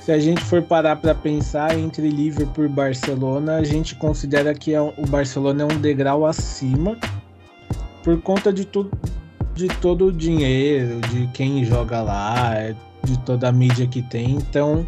[0.01, 4.75] se a gente for parar para pensar entre Liverpool e Barcelona, a gente considera que
[4.75, 6.97] é o Barcelona é um degrau acima
[8.03, 8.91] por conta de tudo
[9.55, 12.55] de todo o dinheiro, de quem joga lá,
[13.05, 14.33] de toda a mídia que tem.
[14.33, 14.87] Então,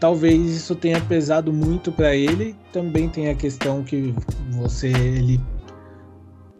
[0.00, 2.56] talvez isso tenha pesado muito para ele.
[2.72, 4.14] Também tem a questão que
[4.50, 5.40] você ele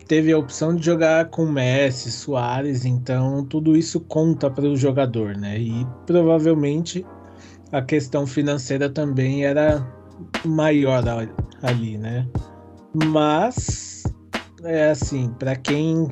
[0.07, 5.36] teve a opção de jogar com Messi, Soares, então tudo isso conta para o jogador,
[5.36, 5.59] né?
[5.59, 7.05] E provavelmente
[7.70, 9.86] a questão financeira também era
[10.46, 11.03] maior
[11.62, 12.26] ali, né?
[12.94, 13.97] Mas
[14.69, 16.09] é assim, para quem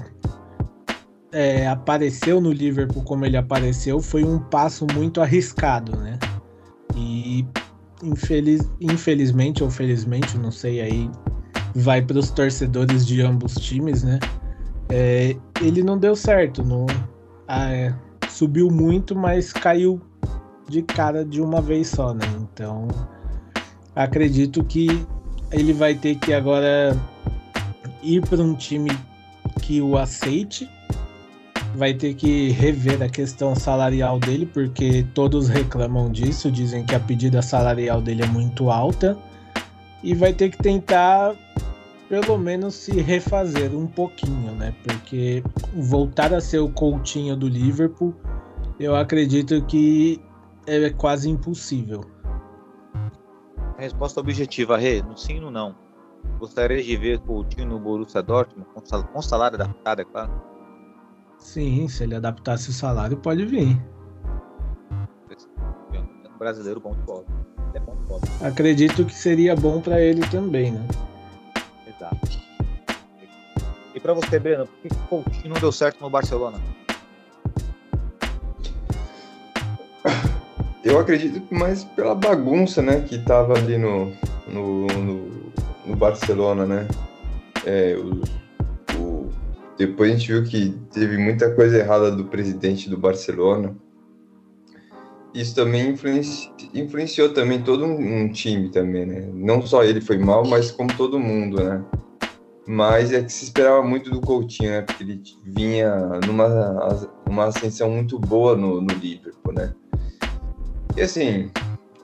[1.30, 6.18] é, apareceu no Liverpool como ele apareceu, foi um passo muito arriscado, né?
[6.96, 7.46] E
[8.02, 11.10] infeliz, infelizmente ou felizmente, não sei aí,
[11.74, 14.18] vai para os torcedores de ambos times, né?
[14.88, 16.86] É, ele não deu certo, não,
[17.48, 17.92] é,
[18.30, 20.00] subiu muito, mas caiu
[20.66, 22.24] de cara de uma vez só, né?
[22.40, 22.88] Então
[23.94, 25.06] acredito que
[25.52, 26.96] ele vai ter que agora
[28.06, 28.90] ir para um time
[29.60, 30.68] que o aceite,
[31.74, 37.00] vai ter que rever a questão salarial dele, porque todos reclamam disso, dizem que a
[37.00, 39.16] pedida salarial dele é muito alta,
[40.02, 41.34] e vai ter que tentar
[42.08, 44.72] pelo menos se refazer um pouquinho, né?
[44.84, 45.42] Porque
[45.74, 48.14] voltar a ser o Coutinho do Liverpool,
[48.78, 50.20] eu acredito que
[50.66, 52.04] é quase impossível.
[53.76, 55.85] Resposta objetiva, Rê, no sim no não.
[56.38, 58.68] Gostaria de ver Coutinho no Borussia Dortmund
[59.12, 60.32] com salário adaptado, é claro?
[61.38, 63.80] Sim, se ele adaptasse o salário, pode vir.
[65.92, 67.24] É um brasileiro bom de bola.
[67.74, 68.22] é bom de bola.
[68.42, 70.86] Acredito que seria bom para ele também, né?
[71.86, 72.18] Exato.
[73.94, 76.58] E para você, Breno, por que Coutinho não deu certo no Barcelona?
[80.86, 84.12] eu acredito que mais pela bagunça, né, que tava ali no,
[84.46, 85.45] no, no,
[85.86, 86.88] no Barcelona, né?
[87.64, 88.20] É, o,
[88.98, 89.30] o,
[89.78, 93.76] depois a gente viu que teve muita coisa errada do presidente do Barcelona.
[95.34, 99.28] Isso também influenci, influenciou também todo um, um time também, né?
[99.32, 101.84] Não só ele foi mal, mas como todo mundo, né?
[102.66, 104.82] Mas é que se esperava muito do Coutinho, né?
[104.82, 105.94] Porque ele vinha
[106.26, 109.72] numa uma ascensão muito boa no, no Liverpool, né?
[110.96, 111.50] E assim,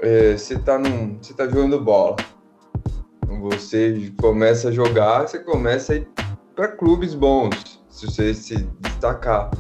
[0.01, 2.17] é, você tá, num, você tá jogando bola.
[3.41, 6.09] Você começa a jogar, você começa a ir
[6.55, 9.51] para clubes bons, se você se destacar.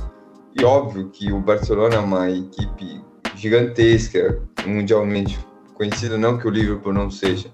[0.58, 3.02] E óbvio que o Barcelona é uma equipe
[3.34, 5.38] gigantesca, mundialmente
[5.74, 7.50] conhecida, não que o Liverpool não seja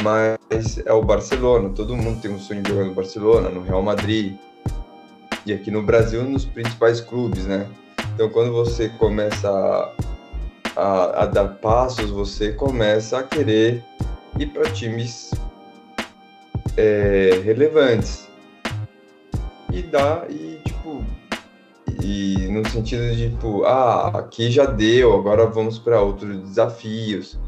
[0.00, 1.68] mas é o Barcelona.
[1.70, 4.36] Todo mundo tem um sonho de jogar no Barcelona, no Real Madrid
[5.44, 7.66] e aqui no Brasil nos principais clubes, né?
[8.14, 9.92] Então, quando você começa a,
[10.76, 13.84] a, a dar passos, você começa a querer
[14.38, 15.30] ir para times
[16.76, 18.28] é, relevantes
[19.72, 21.04] e dá e tipo
[22.02, 27.38] e no sentido de tipo ah aqui já deu agora vamos para outros desafios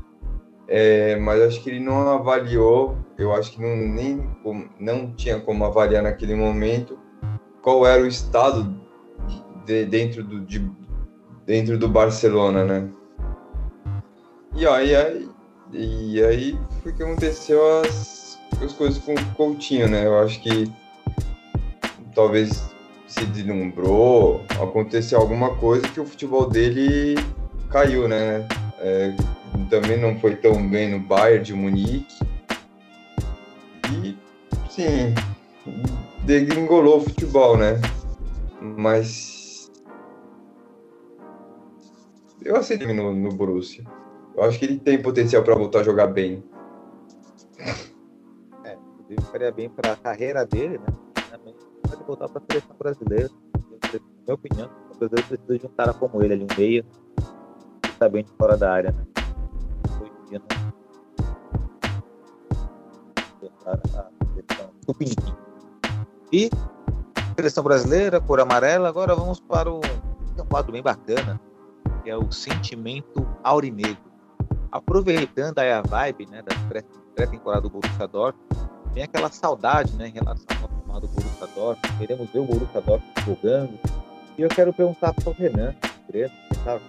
[0.66, 4.26] é, mas acho que ele não avaliou, eu acho que não, nem,
[4.80, 6.98] não tinha como avaliar naquele momento
[7.62, 8.74] qual era o estado
[9.66, 10.70] de, dentro, do, de,
[11.44, 12.88] dentro do Barcelona, né?
[14.54, 15.28] E aí, aí,
[15.74, 20.06] e aí foi que aconteceu as, as coisas com o Coutinho, né?
[20.06, 20.70] Eu acho que
[22.14, 22.72] talvez
[23.08, 27.16] se deslumbrou, aconteceu alguma coisa que o futebol dele
[27.70, 28.46] caiu, né?
[28.78, 29.14] É,
[29.68, 32.24] também não foi tão bem no Bayern de Munique.
[34.04, 34.16] E,
[34.70, 35.14] sim,
[36.24, 37.80] degringolou o futebol, né?
[38.60, 39.70] Mas
[42.44, 43.84] eu aceito no, no Borussia.
[44.36, 46.42] Eu acho que ele tem potencial para voltar a jogar bem.
[48.64, 50.86] É, inclusive faria bem para a carreira dele, né?
[51.88, 53.30] Pode voltar para a seleção brasileira.
[53.92, 56.84] Na minha opinião, o brasileiro precisa de um cara como ele ali, um meia,
[57.82, 59.04] que está bem de fora da área, né?
[66.32, 66.50] E
[67.36, 68.88] seleção brasileira, cor amarela.
[68.88, 69.80] Agora vamos para um
[70.48, 71.40] quadro bem bacana,
[72.02, 74.13] que é o sentimento aurinegro.
[74.74, 76.52] Aproveitando aí a vibe né, da
[77.14, 78.44] pré-temporada do Borussia Dortmund,
[78.92, 81.98] tem aquela saudade né, em relação ao tomado do Borussia Dortmund.
[81.98, 83.78] Queremos ver o Borussia Dortmund jogando.
[84.36, 85.76] E eu quero perguntar para o Renan,
[86.50, 86.80] estava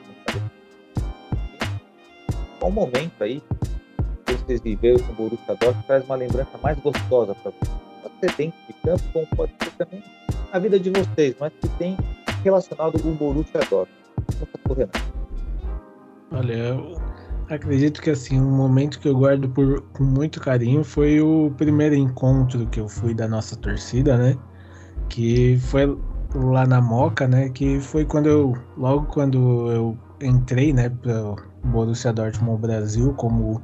[2.60, 3.40] qual momento aí
[4.26, 7.72] que vocês viveram com o Borussia Dortmund traz uma lembrança mais gostosa para vocês?
[8.02, 10.04] Pode ser dentro de campo, como pode ser também
[10.52, 11.96] a vida de vocês, mas que tem
[12.44, 13.94] relacionado com o Borussia Dortmund.
[16.32, 17.05] Olha, eu
[17.50, 21.96] acredito que assim, um momento que eu guardo por, com muito carinho foi o primeiro
[21.96, 24.38] encontro que eu fui da nossa torcida, né?
[25.10, 25.98] Que foi
[26.34, 27.50] lá na Moca, né?
[27.50, 33.62] Que foi quando eu, logo quando eu entrei, né, para Borussia Dortmund Brasil como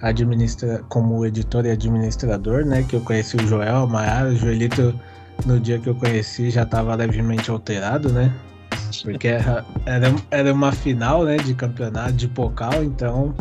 [0.00, 2.82] administra como editor e administrador, né?
[2.82, 4.98] Que eu conheci o Joel, a Mayara, o Joelito
[5.46, 8.32] no dia que eu conheci já estava levemente alterado, né?
[9.00, 13.34] Porque era, era, era uma final, né, de campeonato de Pocal, então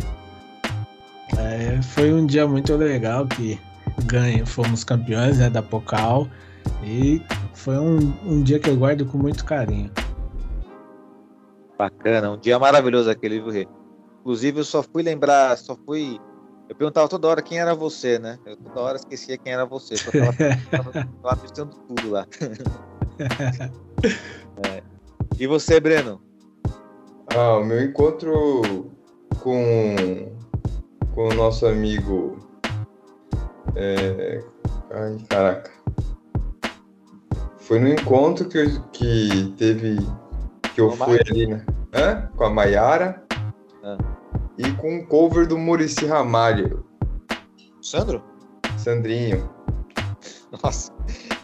[1.37, 3.59] é, foi um dia muito legal que
[4.05, 6.27] ganha, fomos campeões né, da Pocal
[6.83, 7.21] e
[7.53, 9.91] foi um, um dia que eu guardo com muito carinho.
[11.77, 13.67] Bacana, um dia maravilhoso aquele, viu,
[14.21, 16.19] Inclusive, eu só fui lembrar, só fui.
[16.69, 18.37] Eu perguntava toda hora quem era você, né?
[18.45, 19.97] Eu toda hora esquecia quem era você.
[19.97, 22.27] Só tava, tava pensando tudo lá.
[25.41, 26.21] E você, Breno?
[27.35, 28.91] Ah, o meu encontro
[29.39, 30.31] com,
[31.15, 32.37] com o nosso amigo.
[33.75, 34.39] É...
[34.91, 35.71] Ai, caraca.
[37.57, 39.97] Foi no encontro que, que teve.
[40.75, 41.65] Que eu fui ali, né?
[41.91, 42.29] Hã?
[42.37, 43.25] Com a Maiara.
[43.83, 43.97] Ah.
[44.59, 46.85] E com um cover do Murici Ramalho.
[47.81, 48.23] Sandro?
[48.77, 49.49] Sandrinho.
[50.61, 50.93] Nossa,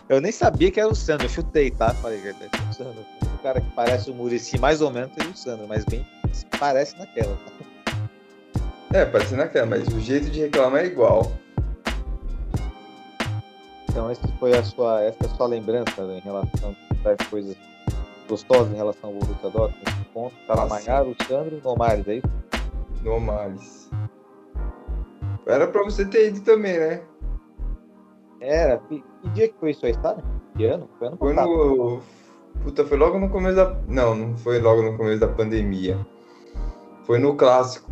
[0.09, 1.93] eu nem sabia que era o Sandro, eu chutei, tá?
[1.95, 3.05] Falei é o Sandro.
[3.21, 6.05] O cara que parece o Murici mais ou menos seria o Sandro, mas bem
[6.59, 7.35] parece naquela.
[7.35, 7.51] Tá?
[8.93, 11.31] É, parece naquela, mas o jeito de reclamar é igual.
[13.89, 17.55] Então essa foi a sua, essa é a sua lembrança né, em relação a coisas
[18.27, 20.35] gostosas em relação ao Borussia Dortmund nesse ponto.
[20.45, 22.27] Calamaiar, o Sandro, Nomares, é isso?
[23.03, 23.89] Nomares.
[25.45, 27.01] Era pra você ter ido também, né?
[28.39, 28.77] Era.
[28.77, 30.23] Que, que dia que foi isso aí, sabe?
[30.55, 30.89] Que ano?
[30.97, 31.47] Foi ano passado.
[31.47, 32.01] Foi no...
[32.63, 33.75] Puta, foi logo no começo da...
[33.87, 35.97] Não, não foi logo no começo da pandemia.
[37.03, 37.91] foi no clássico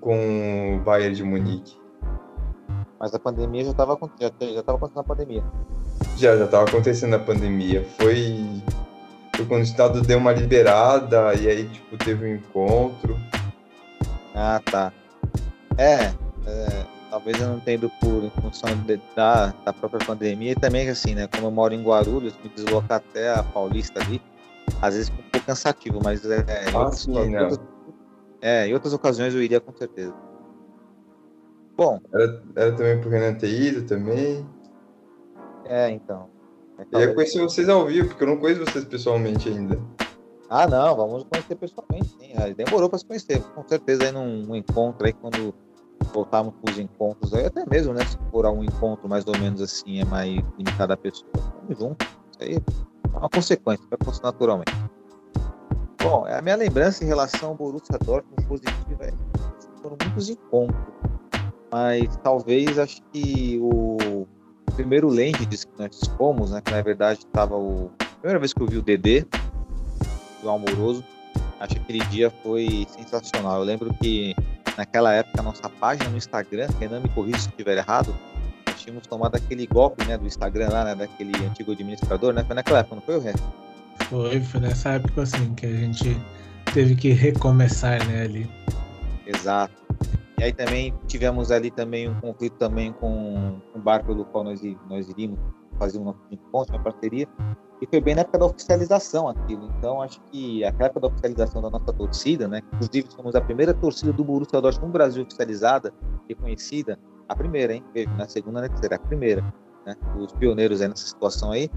[0.00, 1.76] com o Bayern de Munique.
[3.00, 5.44] Mas a pandemia já estava já, já tava acontecendo a pandemia.
[6.16, 7.84] Já, já estava acontecendo a pandemia.
[7.98, 8.62] Foi,
[9.36, 13.16] foi quando o Estado deu uma liberada e aí, tipo, teve um encontro.
[14.34, 14.92] Ah, tá.
[15.76, 16.12] É,
[16.46, 16.83] é
[17.14, 20.88] talvez eu não tenha ido por em função de, da, da própria pandemia e também,
[20.88, 24.20] assim, né, como eu moro em Guarulhos, me deslocar até a Paulista ali,
[24.82, 27.42] às vezes fica um pouco cansativo, mas é, em, Ah, outras, sim, em né?
[27.42, 27.60] outras-
[28.42, 30.12] é, em outras ocasiões eu iria com certeza.
[31.76, 34.44] Bom, Era, era também pro Renan ter ido também.
[35.66, 36.28] é, então.
[36.78, 39.78] É, Eu ia talvez- conhecer vocês ao vivo, porque eu não conheço vocês pessoalmente ainda.
[40.50, 42.32] Ah, não, vamos conhecer pessoalmente, sim.
[42.56, 45.54] Demorou para se conhecer, com certeza aí num, num encontro aí, quando
[46.14, 48.04] voltarmos para os encontros aí, até mesmo, né?
[48.06, 51.30] Se for um encontro mais ou menos assim, é mais limitado a pessoa.
[51.34, 52.04] Vamos junto.
[52.04, 52.54] Isso aí
[53.12, 54.72] é uma consequência, vai acontecer naturalmente.
[56.00, 59.12] Bom, a minha lembrança em relação ao Borussia Dortmund positiva é
[59.82, 60.94] foram muitos encontros.
[61.72, 64.26] Mas talvez acho que o
[64.76, 66.60] primeiro Lendes que nós fomos, né?
[66.60, 67.90] Que na verdade estava o.
[68.20, 69.26] Primeira vez que eu vi o Dedê,
[70.42, 71.04] do Amoroso.
[71.58, 73.58] Acho que aquele dia foi sensacional.
[73.58, 74.34] Eu lembro que
[74.76, 78.14] naquela época a nossa página no Instagram, Renan me corrija se estiver errado,
[78.66, 82.44] nós tínhamos tomado aquele golpe né, do Instagram lá, né, daquele antigo administrador, né?
[82.44, 83.42] Foi naquela época, não foi o resto?
[84.08, 86.16] Foi, foi nessa época assim que a gente
[86.72, 88.50] teve que recomeçar, né, ali.
[89.26, 89.84] Exato.
[90.38, 94.60] E aí também tivemos ali também um conflito também com o bar pelo qual nós,
[94.88, 95.38] nós iríamos
[95.78, 97.28] fazer um nosso encontro, uma parceria.
[97.84, 99.70] E foi bem na época da oficialização aquilo.
[99.78, 102.62] Então acho que aquela época da oficialização da nossa torcida, né?
[102.72, 105.92] Inclusive somos a primeira torcida do Borussia Dortmund no Brasil oficializada,
[106.26, 106.98] reconhecida.
[107.28, 107.84] A primeira, hein?
[108.16, 109.44] Na segunda, na terceira, a primeira.
[109.84, 109.94] Né?
[110.18, 111.70] Os pioneiros aí nessa situação aí.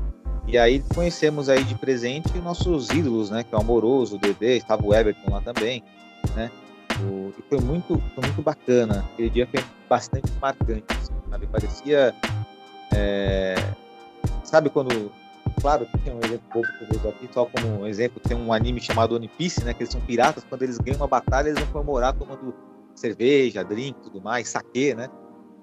[0.47, 3.43] E aí conhecemos aí de presente nossos ídolos, né?
[3.43, 5.83] Que é o Amoroso, o Dedê, estava o Everton lá também,
[6.35, 6.49] né?
[7.01, 9.03] O- e foi muito, foi muito bacana.
[9.13, 10.85] Aquele dia foi bastante marcante,
[11.29, 11.47] sabe?
[11.47, 12.15] Parecia.
[12.95, 13.55] é,
[14.43, 15.11] Sabe quando.
[15.61, 18.53] Claro que tem um exemplo pouco que eu aqui, só como um exemplo, tem um
[18.53, 19.73] anime chamado One Piece, né?
[19.73, 22.53] Que eles são piratas, quando eles ganham uma batalha, eles vão comemorar tomando
[22.95, 25.09] cerveja, drink tudo mais, saque, né?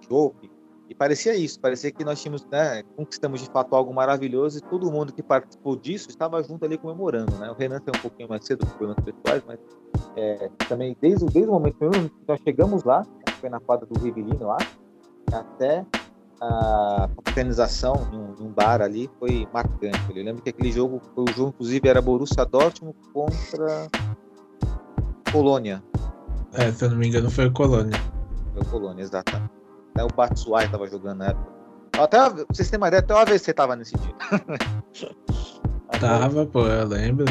[0.06, 0.50] Chopp.
[0.88, 4.90] E parecia isso, parecia que nós tínhamos, né, conquistamos de fato algo maravilhoso e todo
[4.92, 7.50] mundo que participou disso estava junto ali comemorando, né?
[7.50, 9.58] O Renan tem um pouquinho mais cedo por problemas pessoais, mas
[10.14, 13.98] é, também desde, desde o momento que nós chegamos lá, que foi na quadra do
[13.98, 14.58] Rivelino lá,
[15.32, 15.86] até
[16.44, 19.98] a confraternização num, bar ali foi marcante.
[20.14, 23.88] Eu lembro que aquele jogo, foi o jogo inclusive era Borussia Dortmund contra
[25.32, 25.82] Colônia.
[26.52, 27.98] É, se eu não me engano, foi o Colônia.
[28.52, 29.50] Foi o Colônia, exatamente.
[29.94, 31.52] Até o Batsuai estava jogando na época.
[31.98, 34.14] Até, pra vocês terem uma ideia, até o AVC estava nesse dia.
[36.00, 37.24] Tava, pô, eu lembro.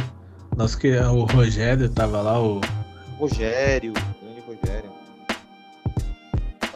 [0.55, 2.61] Nosso que o Rogério tava lá, o.
[3.17, 3.93] Rogério.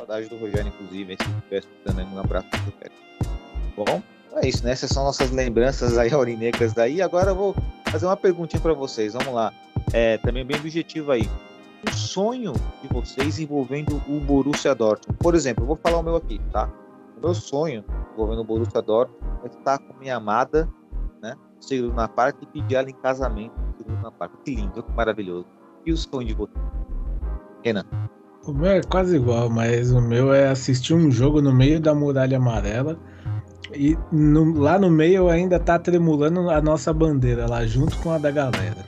[0.07, 2.91] Saudade do Rogério, inclusive, se estiver escutando um abraço pro Rogério.
[3.75, 4.01] Bom,
[4.37, 4.71] é isso, né?
[4.71, 7.01] Essas são nossas lembranças aí aurinecas daí.
[7.01, 7.55] Agora eu vou
[7.87, 9.13] fazer uma perguntinha para vocês.
[9.13, 9.51] Vamos lá.
[9.91, 11.29] É, também bem objetivo aí.
[11.85, 15.19] Um sonho de vocês envolvendo o Borussia Dortmund.
[15.19, 16.71] Por exemplo, eu vou falar o meu aqui, tá?
[17.17, 17.83] O meu sonho
[18.13, 20.69] envolvendo o Borussia Dortmund é estar com minha amada,
[21.21, 21.35] né?
[21.59, 23.55] Segundo na parte e pedir ela em casamento.
[23.77, 24.37] Segundo na parte.
[24.45, 25.47] Que lindo, que maravilhoso.
[25.85, 26.57] E o sonho de vocês?
[27.61, 27.85] Renan.
[28.47, 31.93] O meu é quase igual, mas o meu é assistir um jogo no meio da
[31.93, 32.97] muralha amarela.
[33.75, 38.17] E no- lá no meio ainda tá tremulando a nossa bandeira lá junto com a
[38.17, 38.85] da galera.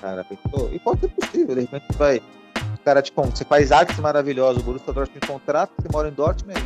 [0.00, 0.70] Cara, pensou?
[0.72, 2.18] E pode ser possível, de repente vai.
[2.18, 6.56] O cara, tipo, você faz artes maravilhosas, o Borussia Dortmund contrata, você mora em Dortmund
[6.58, 6.64] aí.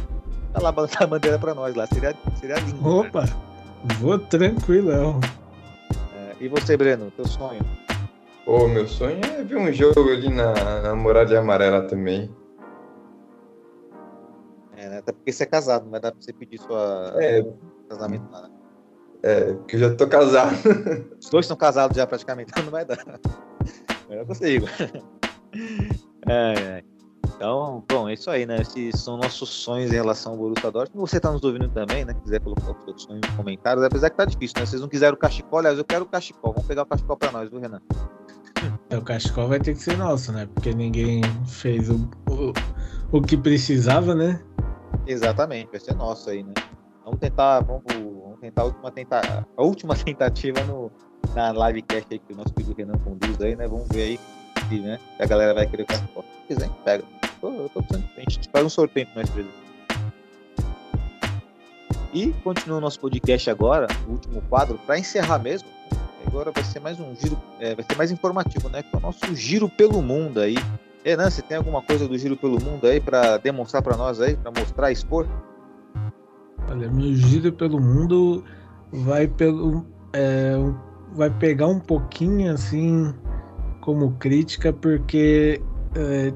[0.52, 1.86] Tá lá a bandeira pra nós lá.
[1.86, 2.74] Seria, seria lindo.
[2.82, 2.88] né?
[2.90, 3.24] Opa!
[4.00, 5.20] Vou tranquilão.
[6.14, 7.60] É, e você, Breno, teu sonho?
[8.50, 12.28] Pô, meu sonho é ver um jogo ali na, na Muralha Amarela também.
[14.76, 14.98] É, né?
[14.98, 17.46] Até porque você é casado, não vai dar pra você pedir sua É,
[17.88, 18.50] casamento lá, né?
[19.22, 20.56] é, porque eu já tô casado.
[21.22, 22.98] Os dois estão casados já praticamente, então não vai dar.
[24.10, 24.66] Eu consigo.
[26.28, 26.84] É, é.
[27.36, 28.62] Então, bom, é isso aí, né?
[28.62, 31.08] Esses são nossos sonhos em relação ao Borussia Dortmund.
[31.08, 32.14] Você tá nos ouvindo também, né?
[32.24, 34.66] Quiser colocar os seus sonhos nos comentários, apesar que tá difícil, né?
[34.66, 36.52] Vocês não quiseram o cachecol, aliás, eu quero o cachecol.
[36.52, 37.80] Vamos pegar o cachecol pra nós, viu, Renan?
[38.90, 40.46] É, O cachecol vai ter que ser nosso, né?
[40.52, 42.52] Porque ninguém fez o, o,
[43.12, 44.42] o que precisava, né?
[45.06, 46.54] Exatamente, vai ser nosso aí, né?
[47.04, 50.90] Vamos tentar, vamos, vamos tentar a última, tenta, a última tentativa no,
[51.34, 53.66] na livecast aí que o nosso querido Renan conduz aí, né?
[53.68, 54.20] Vamos ver aí
[54.68, 56.24] se, né, a galera vai querer o cachecol.
[56.42, 57.04] Se quiser, pega.
[57.42, 59.46] Eu, eu tô precisando, a gente faz um sorteio pra nós três.
[62.12, 65.68] E continua o nosso podcast agora, o último quadro, para encerrar mesmo.
[66.30, 68.84] Agora vai ser mais um giro, é, vai ser mais informativo, né?
[68.84, 70.54] Que o nosso giro pelo mundo aí.
[71.04, 74.36] Renan, você tem alguma coisa do giro pelo mundo aí para demonstrar para nós aí,
[74.36, 75.26] para mostrar, expor?
[76.70, 78.44] Olha, meu giro pelo mundo
[78.92, 80.52] vai pelo é,
[81.14, 83.12] vai pegar um pouquinho assim
[83.80, 85.60] como crítica porque
[85.96, 86.32] é,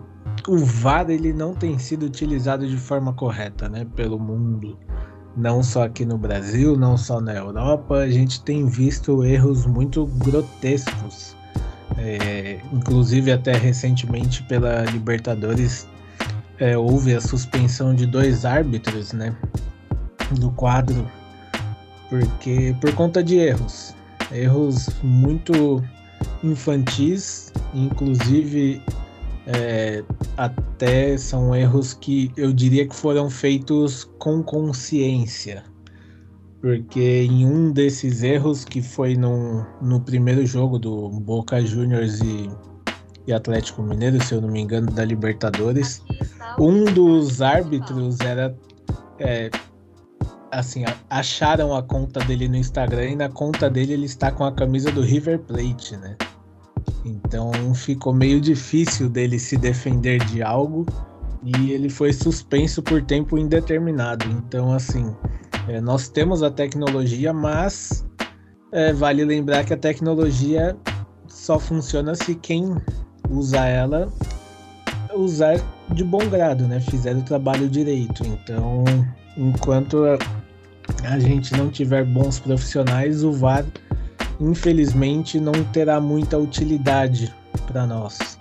[0.48, 4.76] o VAR ele não tem sido utilizado de forma correta, né, pelo mundo.
[5.36, 10.06] Não só aqui no Brasil, não só na Europa, a gente tem visto erros muito
[10.06, 11.36] grotescos.
[11.98, 15.86] É, inclusive até recentemente pela Libertadores
[16.58, 19.36] é, houve a suspensão de dois árbitros, né,
[20.32, 21.06] do quadro,
[22.08, 23.94] porque por conta de erros,
[24.32, 25.82] erros muito
[26.42, 28.80] infantis, inclusive
[29.46, 30.02] é,
[30.36, 35.64] até são erros que eu diria que foram feitos com consciência.
[36.60, 42.50] Porque em um desses erros, que foi no, no primeiro jogo do Boca Juniors e,
[43.26, 46.02] e Atlético Mineiro, se eu não me engano, da Libertadores,
[46.58, 48.56] um dos árbitros era.
[49.18, 49.50] É,
[50.50, 54.52] assim, acharam a conta dele no Instagram e na conta dele ele está com a
[54.52, 56.16] camisa do River Plate, né?
[57.04, 60.86] Então ficou meio difícil dele se defender de algo
[61.42, 64.24] e ele foi suspenso por tempo indeterminado.
[64.30, 65.14] Então, assim,
[65.68, 68.04] é, nós temos a tecnologia, mas
[68.72, 70.76] é, vale lembrar que a tecnologia
[71.28, 72.74] só funciona se quem
[73.28, 74.10] usa ela
[75.14, 75.60] usar
[75.92, 76.80] de bom grado, né?
[76.80, 78.24] Fizer o trabalho direito.
[78.26, 78.84] Então,
[79.36, 80.04] enquanto
[81.04, 83.64] a gente não tiver bons profissionais, o VAR
[84.40, 87.34] infelizmente não terá muita utilidade
[87.66, 88.38] para nós.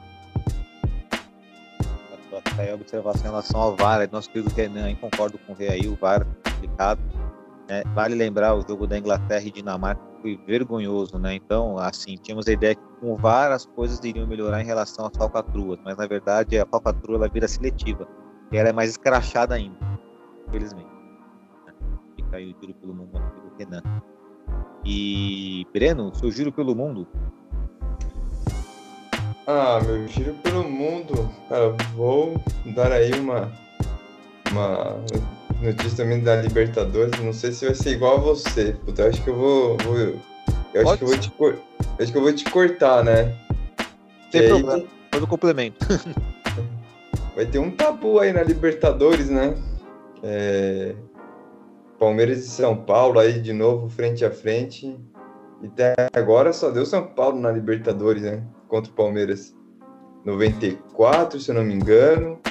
[2.58, 5.88] Aí a observação em relação ao VAR, nosso querido Renan, concordo com o Rei aí,
[5.88, 6.26] o VAR.
[7.68, 7.84] Né?
[7.96, 11.36] Vale lembrar o jogo da Inglaterra e Dinamarca foi vergonhoso, né?
[11.36, 15.06] Então, assim, tínhamos a ideia que com o VAR as coisas iriam melhorar em relação
[15.06, 18.08] às falcatruas, mas na verdade a falcatrua ela vira seletiva
[18.52, 19.78] e ela é mais escrachada ainda,
[20.48, 20.88] infelizmente.
[22.16, 23.82] Fica aí o tiro pelo mundo do Renan.
[24.86, 27.08] E Breno, seu giro pelo mundo?
[29.48, 32.42] Ah, meu giro pelo mundo, cara, vou
[32.74, 33.52] dar aí uma
[34.52, 34.98] uma
[35.62, 37.20] notícia também da Libertadores.
[37.20, 38.76] Não sei se vai ser igual a você.
[38.86, 39.98] Puta, eu acho que eu vou, vou
[40.74, 41.32] eu acho que eu vou te
[42.00, 43.36] acho que eu vou te cortar, né?
[44.32, 44.84] Sem problema.
[45.12, 45.86] Todo complemento.
[47.36, 49.56] vai ter um tabu aí na Libertadores, né?
[50.24, 50.96] É,
[52.04, 55.00] Palmeiras e São Paulo aí de novo frente a frente.
[55.62, 58.44] E até agora só deu São Paulo na Libertadores, né?
[58.68, 59.56] Contra o Palmeiras.
[60.26, 62.42] 94, se eu não me engano.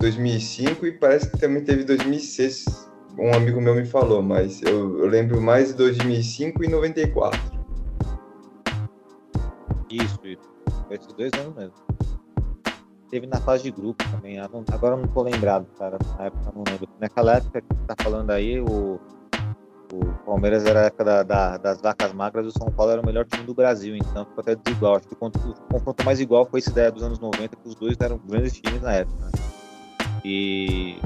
[0.00, 2.90] 2005 e parece que também teve 2006.
[3.16, 7.40] Um amigo meu me falou, mas eu, eu lembro mais de 2005 e 94.
[9.88, 10.50] Isso, isso.
[10.90, 11.74] Esses dois anos mesmo.
[13.10, 14.38] Teve na fase de grupo também.
[14.38, 15.98] Agora não tô lembrado, cara.
[16.16, 16.88] Na época não lembro.
[17.00, 19.00] Naquela época que tá falando aí, o,
[19.92, 23.06] o Palmeiras era a época da, da, das vacas magras o São Paulo era o
[23.06, 24.96] melhor time do Brasil, então ficou até desigual.
[24.96, 27.96] Acho que o confronto mais igual foi esse ideia dos anos 90, que os dois
[28.00, 29.24] eram grandes times na época.
[29.24, 29.32] Né?
[30.24, 30.96] E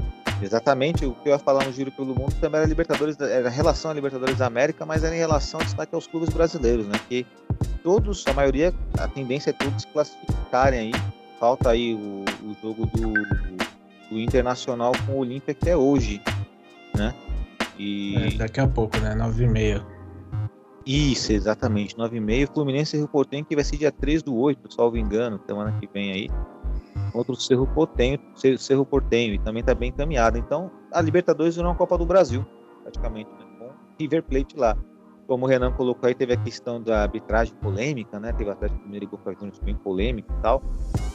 [0.43, 3.91] exatamente o que eu ia falar no Giro pelo Mundo também era Libertadores, era relação
[3.91, 7.01] à Libertadores da América, mas era em relação ao destaque aos clubes brasileiros, né?
[7.09, 7.27] Que
[7.83, 10.93] todos, a maioria, a tendência é todos se classificarem aí
[11.45, 13.13] falta aí o, o jogo do,
[14.11, 16.23] do, Internacional com o Olímpia, que é hoje,
[16.97, 17.15] né?
[17.79, 18.17] E...
[18.17, 19.15] É, daqui a pouco, né?
[19.15, 19.85] 9h30.
[20.87, 21.95] Isso, exatamente.
[21.97, 22.55] 9h30.
[22.55, 25.87] Fluminense e Rio Portenho, que vai ser dia 3 do 8, salvo engano, semana que
[25.93, 26.31] vem aí.
[27.13, 28.19] Contra o Cerro Portenho,
[28.57, 30.39] Cerro Portenho, e também está bem encaminhado.
[30.39, 32.43] Então, a Libertadores virou uma Copa do Brasil,
[32.83, 33.45] praticamente, né?
[33.59, 34.75] com River Plate lá
[35.27, 38.33] como o Renan colocou aí, teve a questão da arbitragem polêmica, né?
[38.33, 39.09] Teve o Atlético Mineiro
[39.39, 40.62] Juniors bem polêmico e tal.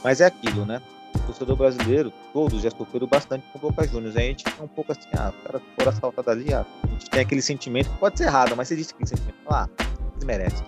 [0.02, 0.80] Mas é aquilo, né?
[1.14, 4.16] O torcedor brasileiro, todos já sofreram bastante com o Boca Juniors.
[4.16, 6.86] Aí a gente fica um pouco assim, ah, o cara for assaltado ali, ah, a
[6.86, 9.68] gente tem aquele sentimento, pode ser errado, mas existe aquele sentimento, ah,
[10.12, 10.66] eles merecem.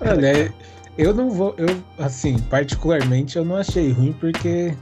[0.08, 0.54] Olha,
[0.96, 1.68] eu não vou, eu,
[1.98, 4.74] assim, particularmente eu não achei ruim porque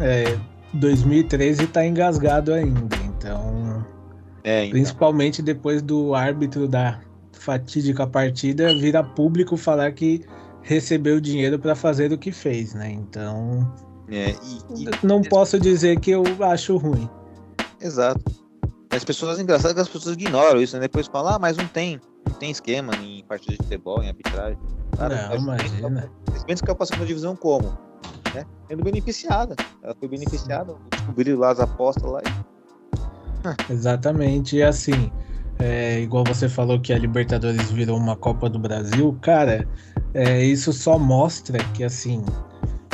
[0.00, 0.36] é,
[0.74, 3.65] 2013 tá engasgado ainda, então
[4.46, 4.70] é, então.
[4.70, 7.00] Principalmente depois do árbitro da
[7.32, 10.24] fatídica partida vir a público falar que
[10.62, 12.88] recebeu dinheiro para fazer o que fez, né?
[12.88, 13.74] Então.
[14.08, 14.30] É,
[14.76, 17.10] e, e, não posso dizer que eu acho ruim.
[17.80, 18.22] Exato.
[18.90, 20.82] As pessoas, engraçado que as pessoas ignoram isso, né?
[20.82, 24.58] Depois falam, ah, mas não tem, não tem esquema em partida de futebol, em arbitragem.
[24.96, 26.08] Cara, não, imagina.
[26.46, 27.76] Que eu passei na divisão como?
[28.32, 28.46] Né?
[28.68, 29.56] Sendo beneficiada.
[29.82, 32.55] Ela foi beneficiada, descobriram lá as apostas lá e
[33.68, 34.56] Exatamente.
[34.56, 35.10] E assim,
[35.58, 39.66] é, igual você falou que a Libertadores virou uma Copa do Brasil, cara,
[40.14, 42.24] é, isso só mostra que assim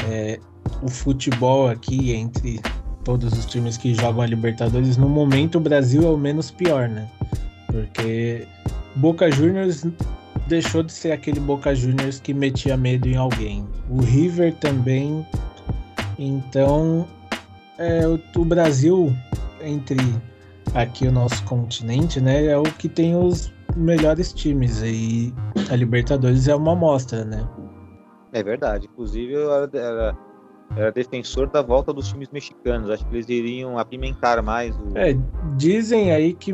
[0.09, 0.39] é,
[0.83, 2.61] o futebol aqui entre
[3.05, 6.89] todos os times que jogam a Libertadores, no momento o Brasil é o menos pior,
[6.89, 7.09] né?
[7.67, 8.47] Porque
[8.97, 9.85] Boca Juniors
[10.47, 13.67] deixou de ser aquele Boca Juniors que metia medo em alguém.
[13.89, 15.27] O River também.
[16.19, 17.09] Então,
[17.79, 19.15] é, o, o Brasil,
[19.63, 19.97] entre
[20.75, 24.83] aqui o nosso continente, né, é o que tem os melhores times.
[24.83, 25.35] E
[25.71, 27.47] a Libertadores é uma amostra, né?
[28.33, 28.89] É verdade.
[28.91, 30.19] Inclusive, eu era, era,
[30.77, 32.91] era defensor da volta dos times mexicanos.
[32.91, 34.97] Acho que eles iriam apimentar mais o.
[34.97, 35.17] É,
[35.57, 36.53] dizem aí que,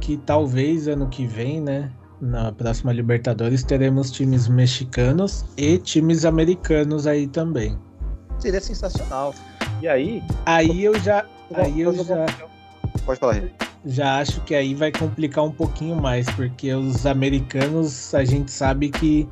[0.00, 1.92] que talvez ano que vem, né?
[2.20, 7.78] Na próxima Libertadores teremos times mexicanos e times americanos aí também.
[8.38, 9.32] Seria sensacional.
[9.80, 10.22] E aí?
[10.44, 11.24] Aí eu já.
[11.54, 12.26] Aí eu já.
[13.08, 13.48] Pode falar, Rê.
[13.86, 18.90] Já acho que aí vai complicar um pouquinho mais, porque os americanos, a gente sabe
[18.90, 19.26] que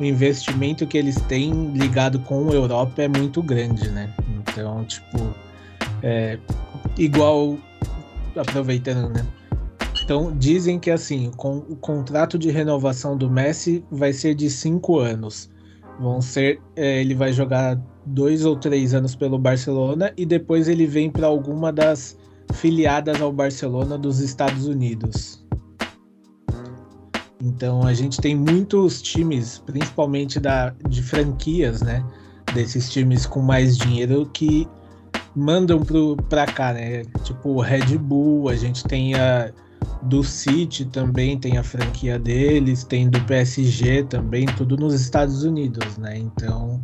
[0.00, 4.10] o investimento que eles têm ligado com a Europa é muito grande, né?
[4.38, 5.34] Então, tipo,
[6.02, 6.38] é,
[6.96, 7.58] igual
[8.34, 9.26] aproveitando, né?
[10.02, 14.98] Então, dizem que assim, com o contrato de renovação do Messi vai ser de cinco
[15.00, 15.50] anos.
[16.00, 20.86] Vão ser, é, ele vai jogar dois ou três anos pelo Barcelona e depois ele
[20.86, 22.16] vem para alguma das
[22.54, 25.44] filiadas ao Barcelona dos Estados Unidos.
[27.40, 32.04] Então a gente tem muitos times, principalmente da, de franquias, né?
[32.52, 34.66] Desses times com mais dinheiro que
[35.36, 37.02] mandam pro, pra cá, né?
[37.22, 39.52] Tipo o Red Bull, a gente tem a
[40.02, 45.96] do City também, tem a franquia deles, tem do PSG também, tudo nos Estados Unidos,
[45.98, 46.18] né?
[46.18, 46.82] Então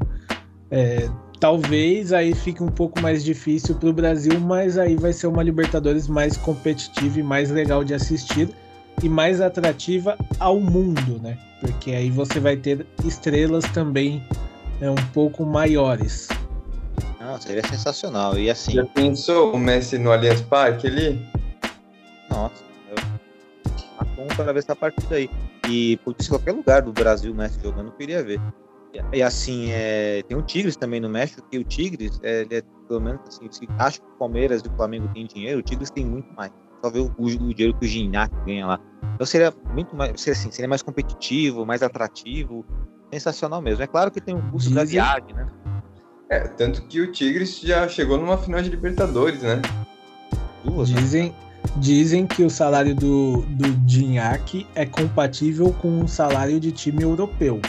[0.70, 1.08] é,
[1.44, 5.42] talvez aí fique um pouco mais difícil para o Brasil, mas aí vai ser uma
[5.42, 8.48] Libertadores mais competitiva e mais legal de assistir
[9.02, 11.36] e mais atrativa ao mundo, né?
[11.60, 14.26] Porque aí você vai ter estrelas também
[14.80, 16.28] é, um pouco maiores.
[17.20, 18.38] Não, seria sensacional.
[18.38, 18.72] E assim.
[18.72, 21.20] Já pensou o Messi no Allianz Parque ali?
[22.30, 22.96] Nossa, eu
[23.98, 25.28] aponto para ver essa partida aí.
[25.68, 28.40] E por isso, qualquer lugar do Brasil, o Messi jogando, eu queria ver.
[29.12, 33.00] E assim, é, tem o Tigres também no México, que o Tigres, é, é pelo
[33.00, 36.04] menos assim, se acha que o Palmeiras e o Flamengo têm dinheiro, o Tigres tem
[36.04, 36.52] muito mais.
[36.82, 38.80] Só ver o, o, o dinheiro que o Gignac ganha lá.
[39.14, 42.64] Então seria muito mais, seria, assim, seria mais competitivo, mais atrativo,
[43.12, 43.82] sensacional mesmo.
[43.82, 45.46] É claro que tem o custo da viagem, né?
[46.28, 49.60] É, tanto que o Tigres já chegou numa final de Libertadores, né?
[50.64, 51.34] Duas, dizem, né?
[51.76, 57.60] dizem que o salário do, do Gignac é compatível com o salário de time europeu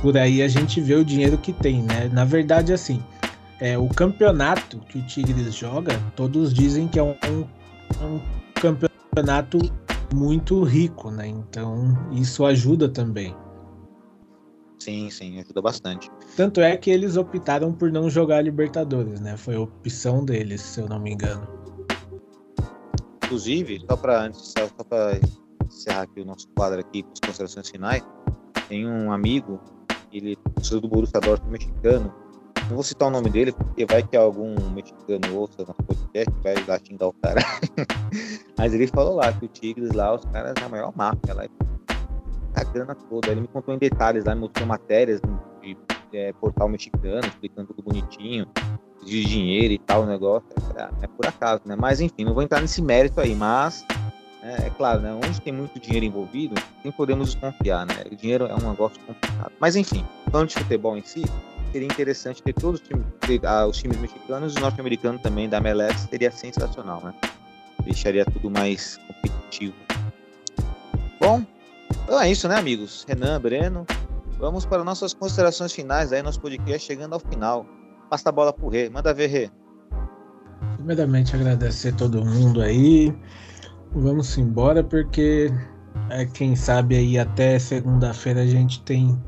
[0.00, 2.08] por aí a gente vê o dinheiro que tem, né?
[2.12, 3.02] Na verdade, assim,
[3.60, 7.14] é, o campeonato que o Tigres joga, todos dizem que é um,
[8.02, 8.20] um
[8.54, 9.58] campeonato
[10.14, 11.28] muito rico, né?
[11.28, 13.34] Então isso ajuda também.
[14.78, 16.10] Sim, sim, ajuda bastante.
[16.36, 19.36] Tanto é que eles optaram por não jogar Libertadores, né?
[19.36, 21.46] Foi a opção deles, se eu não me engano.
[23.24, 25.20] Inclusive, só para antes, só, só para
[25.66, 28.02] encerrar aqui o nosso quadro aqui com as considerações finais,
[28.68, 29.60] tem um amigo
[30.12, 32.12] ele precisa do Borussia Dortmund mexicano.
[32.68, 36.54] Não vou citar o nome dele, porque vai que algum mexicano ouça nosso podcast vai
[36.66, 37.40] lá xingar o cara.
[38.56, 41.46] Mas ele falou lá que o Tigres lá, os caras é a maior máfia lá.
[42.54, 43.28] A grana toda.
[43.30, 45.20] Ele me contou em detalhes lá, me mostrou matérias
[45.62, 45.76] de
[46.12, 48.46] é, portal mexicano, explicando tudo bonitinho,
[49.04, 50.48] de dinheiro e tal, o negócio.
[50.76, 51.76] É, é por acaso, né?
[51.76, 53.84] Mas enfim, não vou entrar nesse mérito aí, mas
[54.50, 55.12] é, é, claro, né?
[55.14, 57.94] Onde tem muito dinheiro envolvido, nem podemos desconfiar, né?
[58.10, 59.52] O dinheiro é um negócio complicado.
[59.60, 61.22] Mas enfim, falando de futebol em si,
[61.72, 65.58] seria interessante ter todos os times, ter, ah, os times mexicanos e norte-americanos também da
[65.58, 67.14] MLS, seria sensacional, né?
[67.84, 69.74] Deixaria tudo mais competitivo.
[71.20, 71.44] Bom,
[72.02, 73.04] então é isso, né, amigos?
[73.08, 73.86] Renan, Breno,
[74.38, 77.64] vamos para nossas considerações finais aí, nosso podcast chegando ao final.
[78.08, 79.50] Passa a bola pro Rê, manda ver, Rê.
[80.74, 83.14] Primeiramente, agradecer todo mundo aí.
[83.94, 85.52] Vamos embora porque
[86.08, 89.20] é, quem sabe aí até segunda-feira a gente tem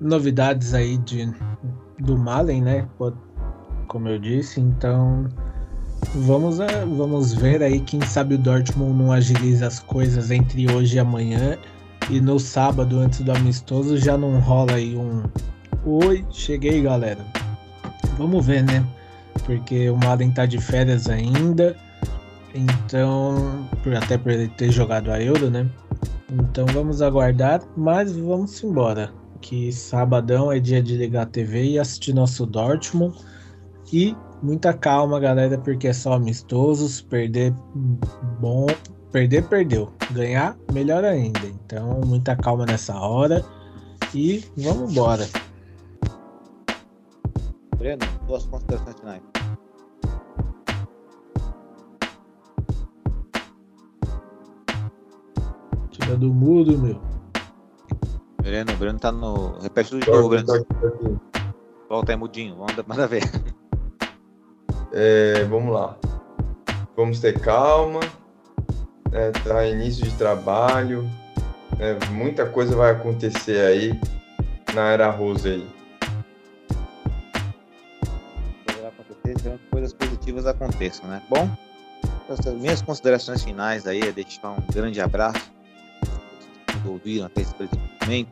[0.00, 1.32] novidades aí de
[2.00, 2.88] do Malen, né?
[3.86, 5.28] Como eu disse, então
[6.14, 10.96] vamos é, vamos ver aí quem sabe o Dortmund não agiliza as coisas entre hoje
[10.96, 11.56] e amanhã
[12.10, 15.22] e no sábado antes do amistoso já não rola aí um
[15.84, 17.24] oi, cheguei, galera.
[18.18, 18.84] Vamos ver, né?
[19.44, 21.76] Porque o Malen tá de férias ainda.
[22.54, 25.68] Então, até por ele ter jogado a Euro, né?
[26.30, 29.12] Então vamos aguardar, mas vamos embora.
[29.40, 33.18] Que sabadão é dia de ligar a TV e assistir nosso Dortmund.
[33.92, 37.00] E muita calma, galera, porque é só amistosos.
[37.00, 37.52] Perder
[38.40, 38.66] bom,
[39.10, 39.92] perder, perdeu.
[40.12, 41.40] Ganhar, melhor ainda.
[41.40, 43.44] Então, muita calma nessa hora
[44.14, 45.26] e vamos embora.
[47.76, 49.31] Breno, suas considerações finais.
[56.02, 57.00] Tira do mudo, meu.
[58.42, 59.58] Breno, Breno tá no.
[59.60, 61.20] Repete tudo de novo, Breno.
[61.88, 62.56] Volta aí, mudinho.
[62.56, 63.22] Vamos manda ver.
[64.92, 65.96] É, vamos lá.
[66.96, 68.00] Vamos ter calma.
[69.12, 71.08] É, tá início de trabalho.
[71.78, 74.00] É, muita coisa vai acontecer aí
[74.74, 75.70] na era Rose aí.
[78.66, 81.22] Poderá acontecer, esperando que coisas positivas aconteçam, né?
[81.30, 81.48] Bom,
[82.28, 85.51] essas minhas considerações finais aí é deixar um grande abraço
[86.82, 87.54] que ouviram até esse
[88.02, 88.30] momento,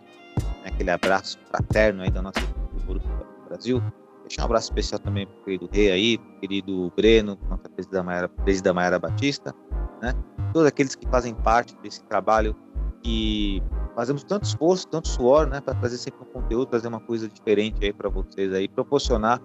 [0.65, 0.71] né?
[0.81, 3.83] aquele abraço fraterno aí da nossa do Brasil.
[4.23, 8.29] Deixar um abraço especial também pro querido Rei aí, pro querido Breno, nossa presidenta Maiara,
[8.29, 9.55] presidenta Maiara Batista,
[10.01, 10.15] né?
[10.53, 12.55] Todos aqueles que fazem parte desse trabalho
[13.03, 13.63] que
[13.95, 17.85] fazemos tanto esforço, tanto suor, né, para trazer sempre um conteúdo, trazer uma coisa diferente
[17.85, 19.41] aí para vocês aí, proporcionar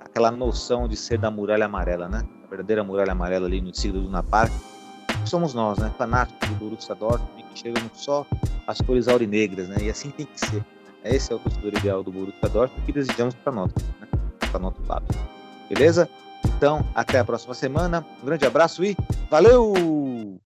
[0.00, 2.26] aquela noção de ser da muralha amarela, né?
[2.44, 4.50] A verdadeira muralha amarela ali no siglo do Napar.
[5.26, 5.92] Somos nós, né?
[5.98, 8.24] Fanáticos do Borussia Dortmund, que chegamos só
[8.66, 9.76] às cores aurinegras, né?
[9.82, 10.64] E assim tem que ser.
[11.04, 14.08] Esse é o torcedor ideal do Borussia Dortmund que desejamos para nós, né?
[14.50, 15.04] Para nosso lado.
[15.68, 16.08] Beleza?
[16.44, 18.06] Então, até a próxima semana.
[18.22, 18.96] Um grande abraço e
[19.28, 20.40] valeu!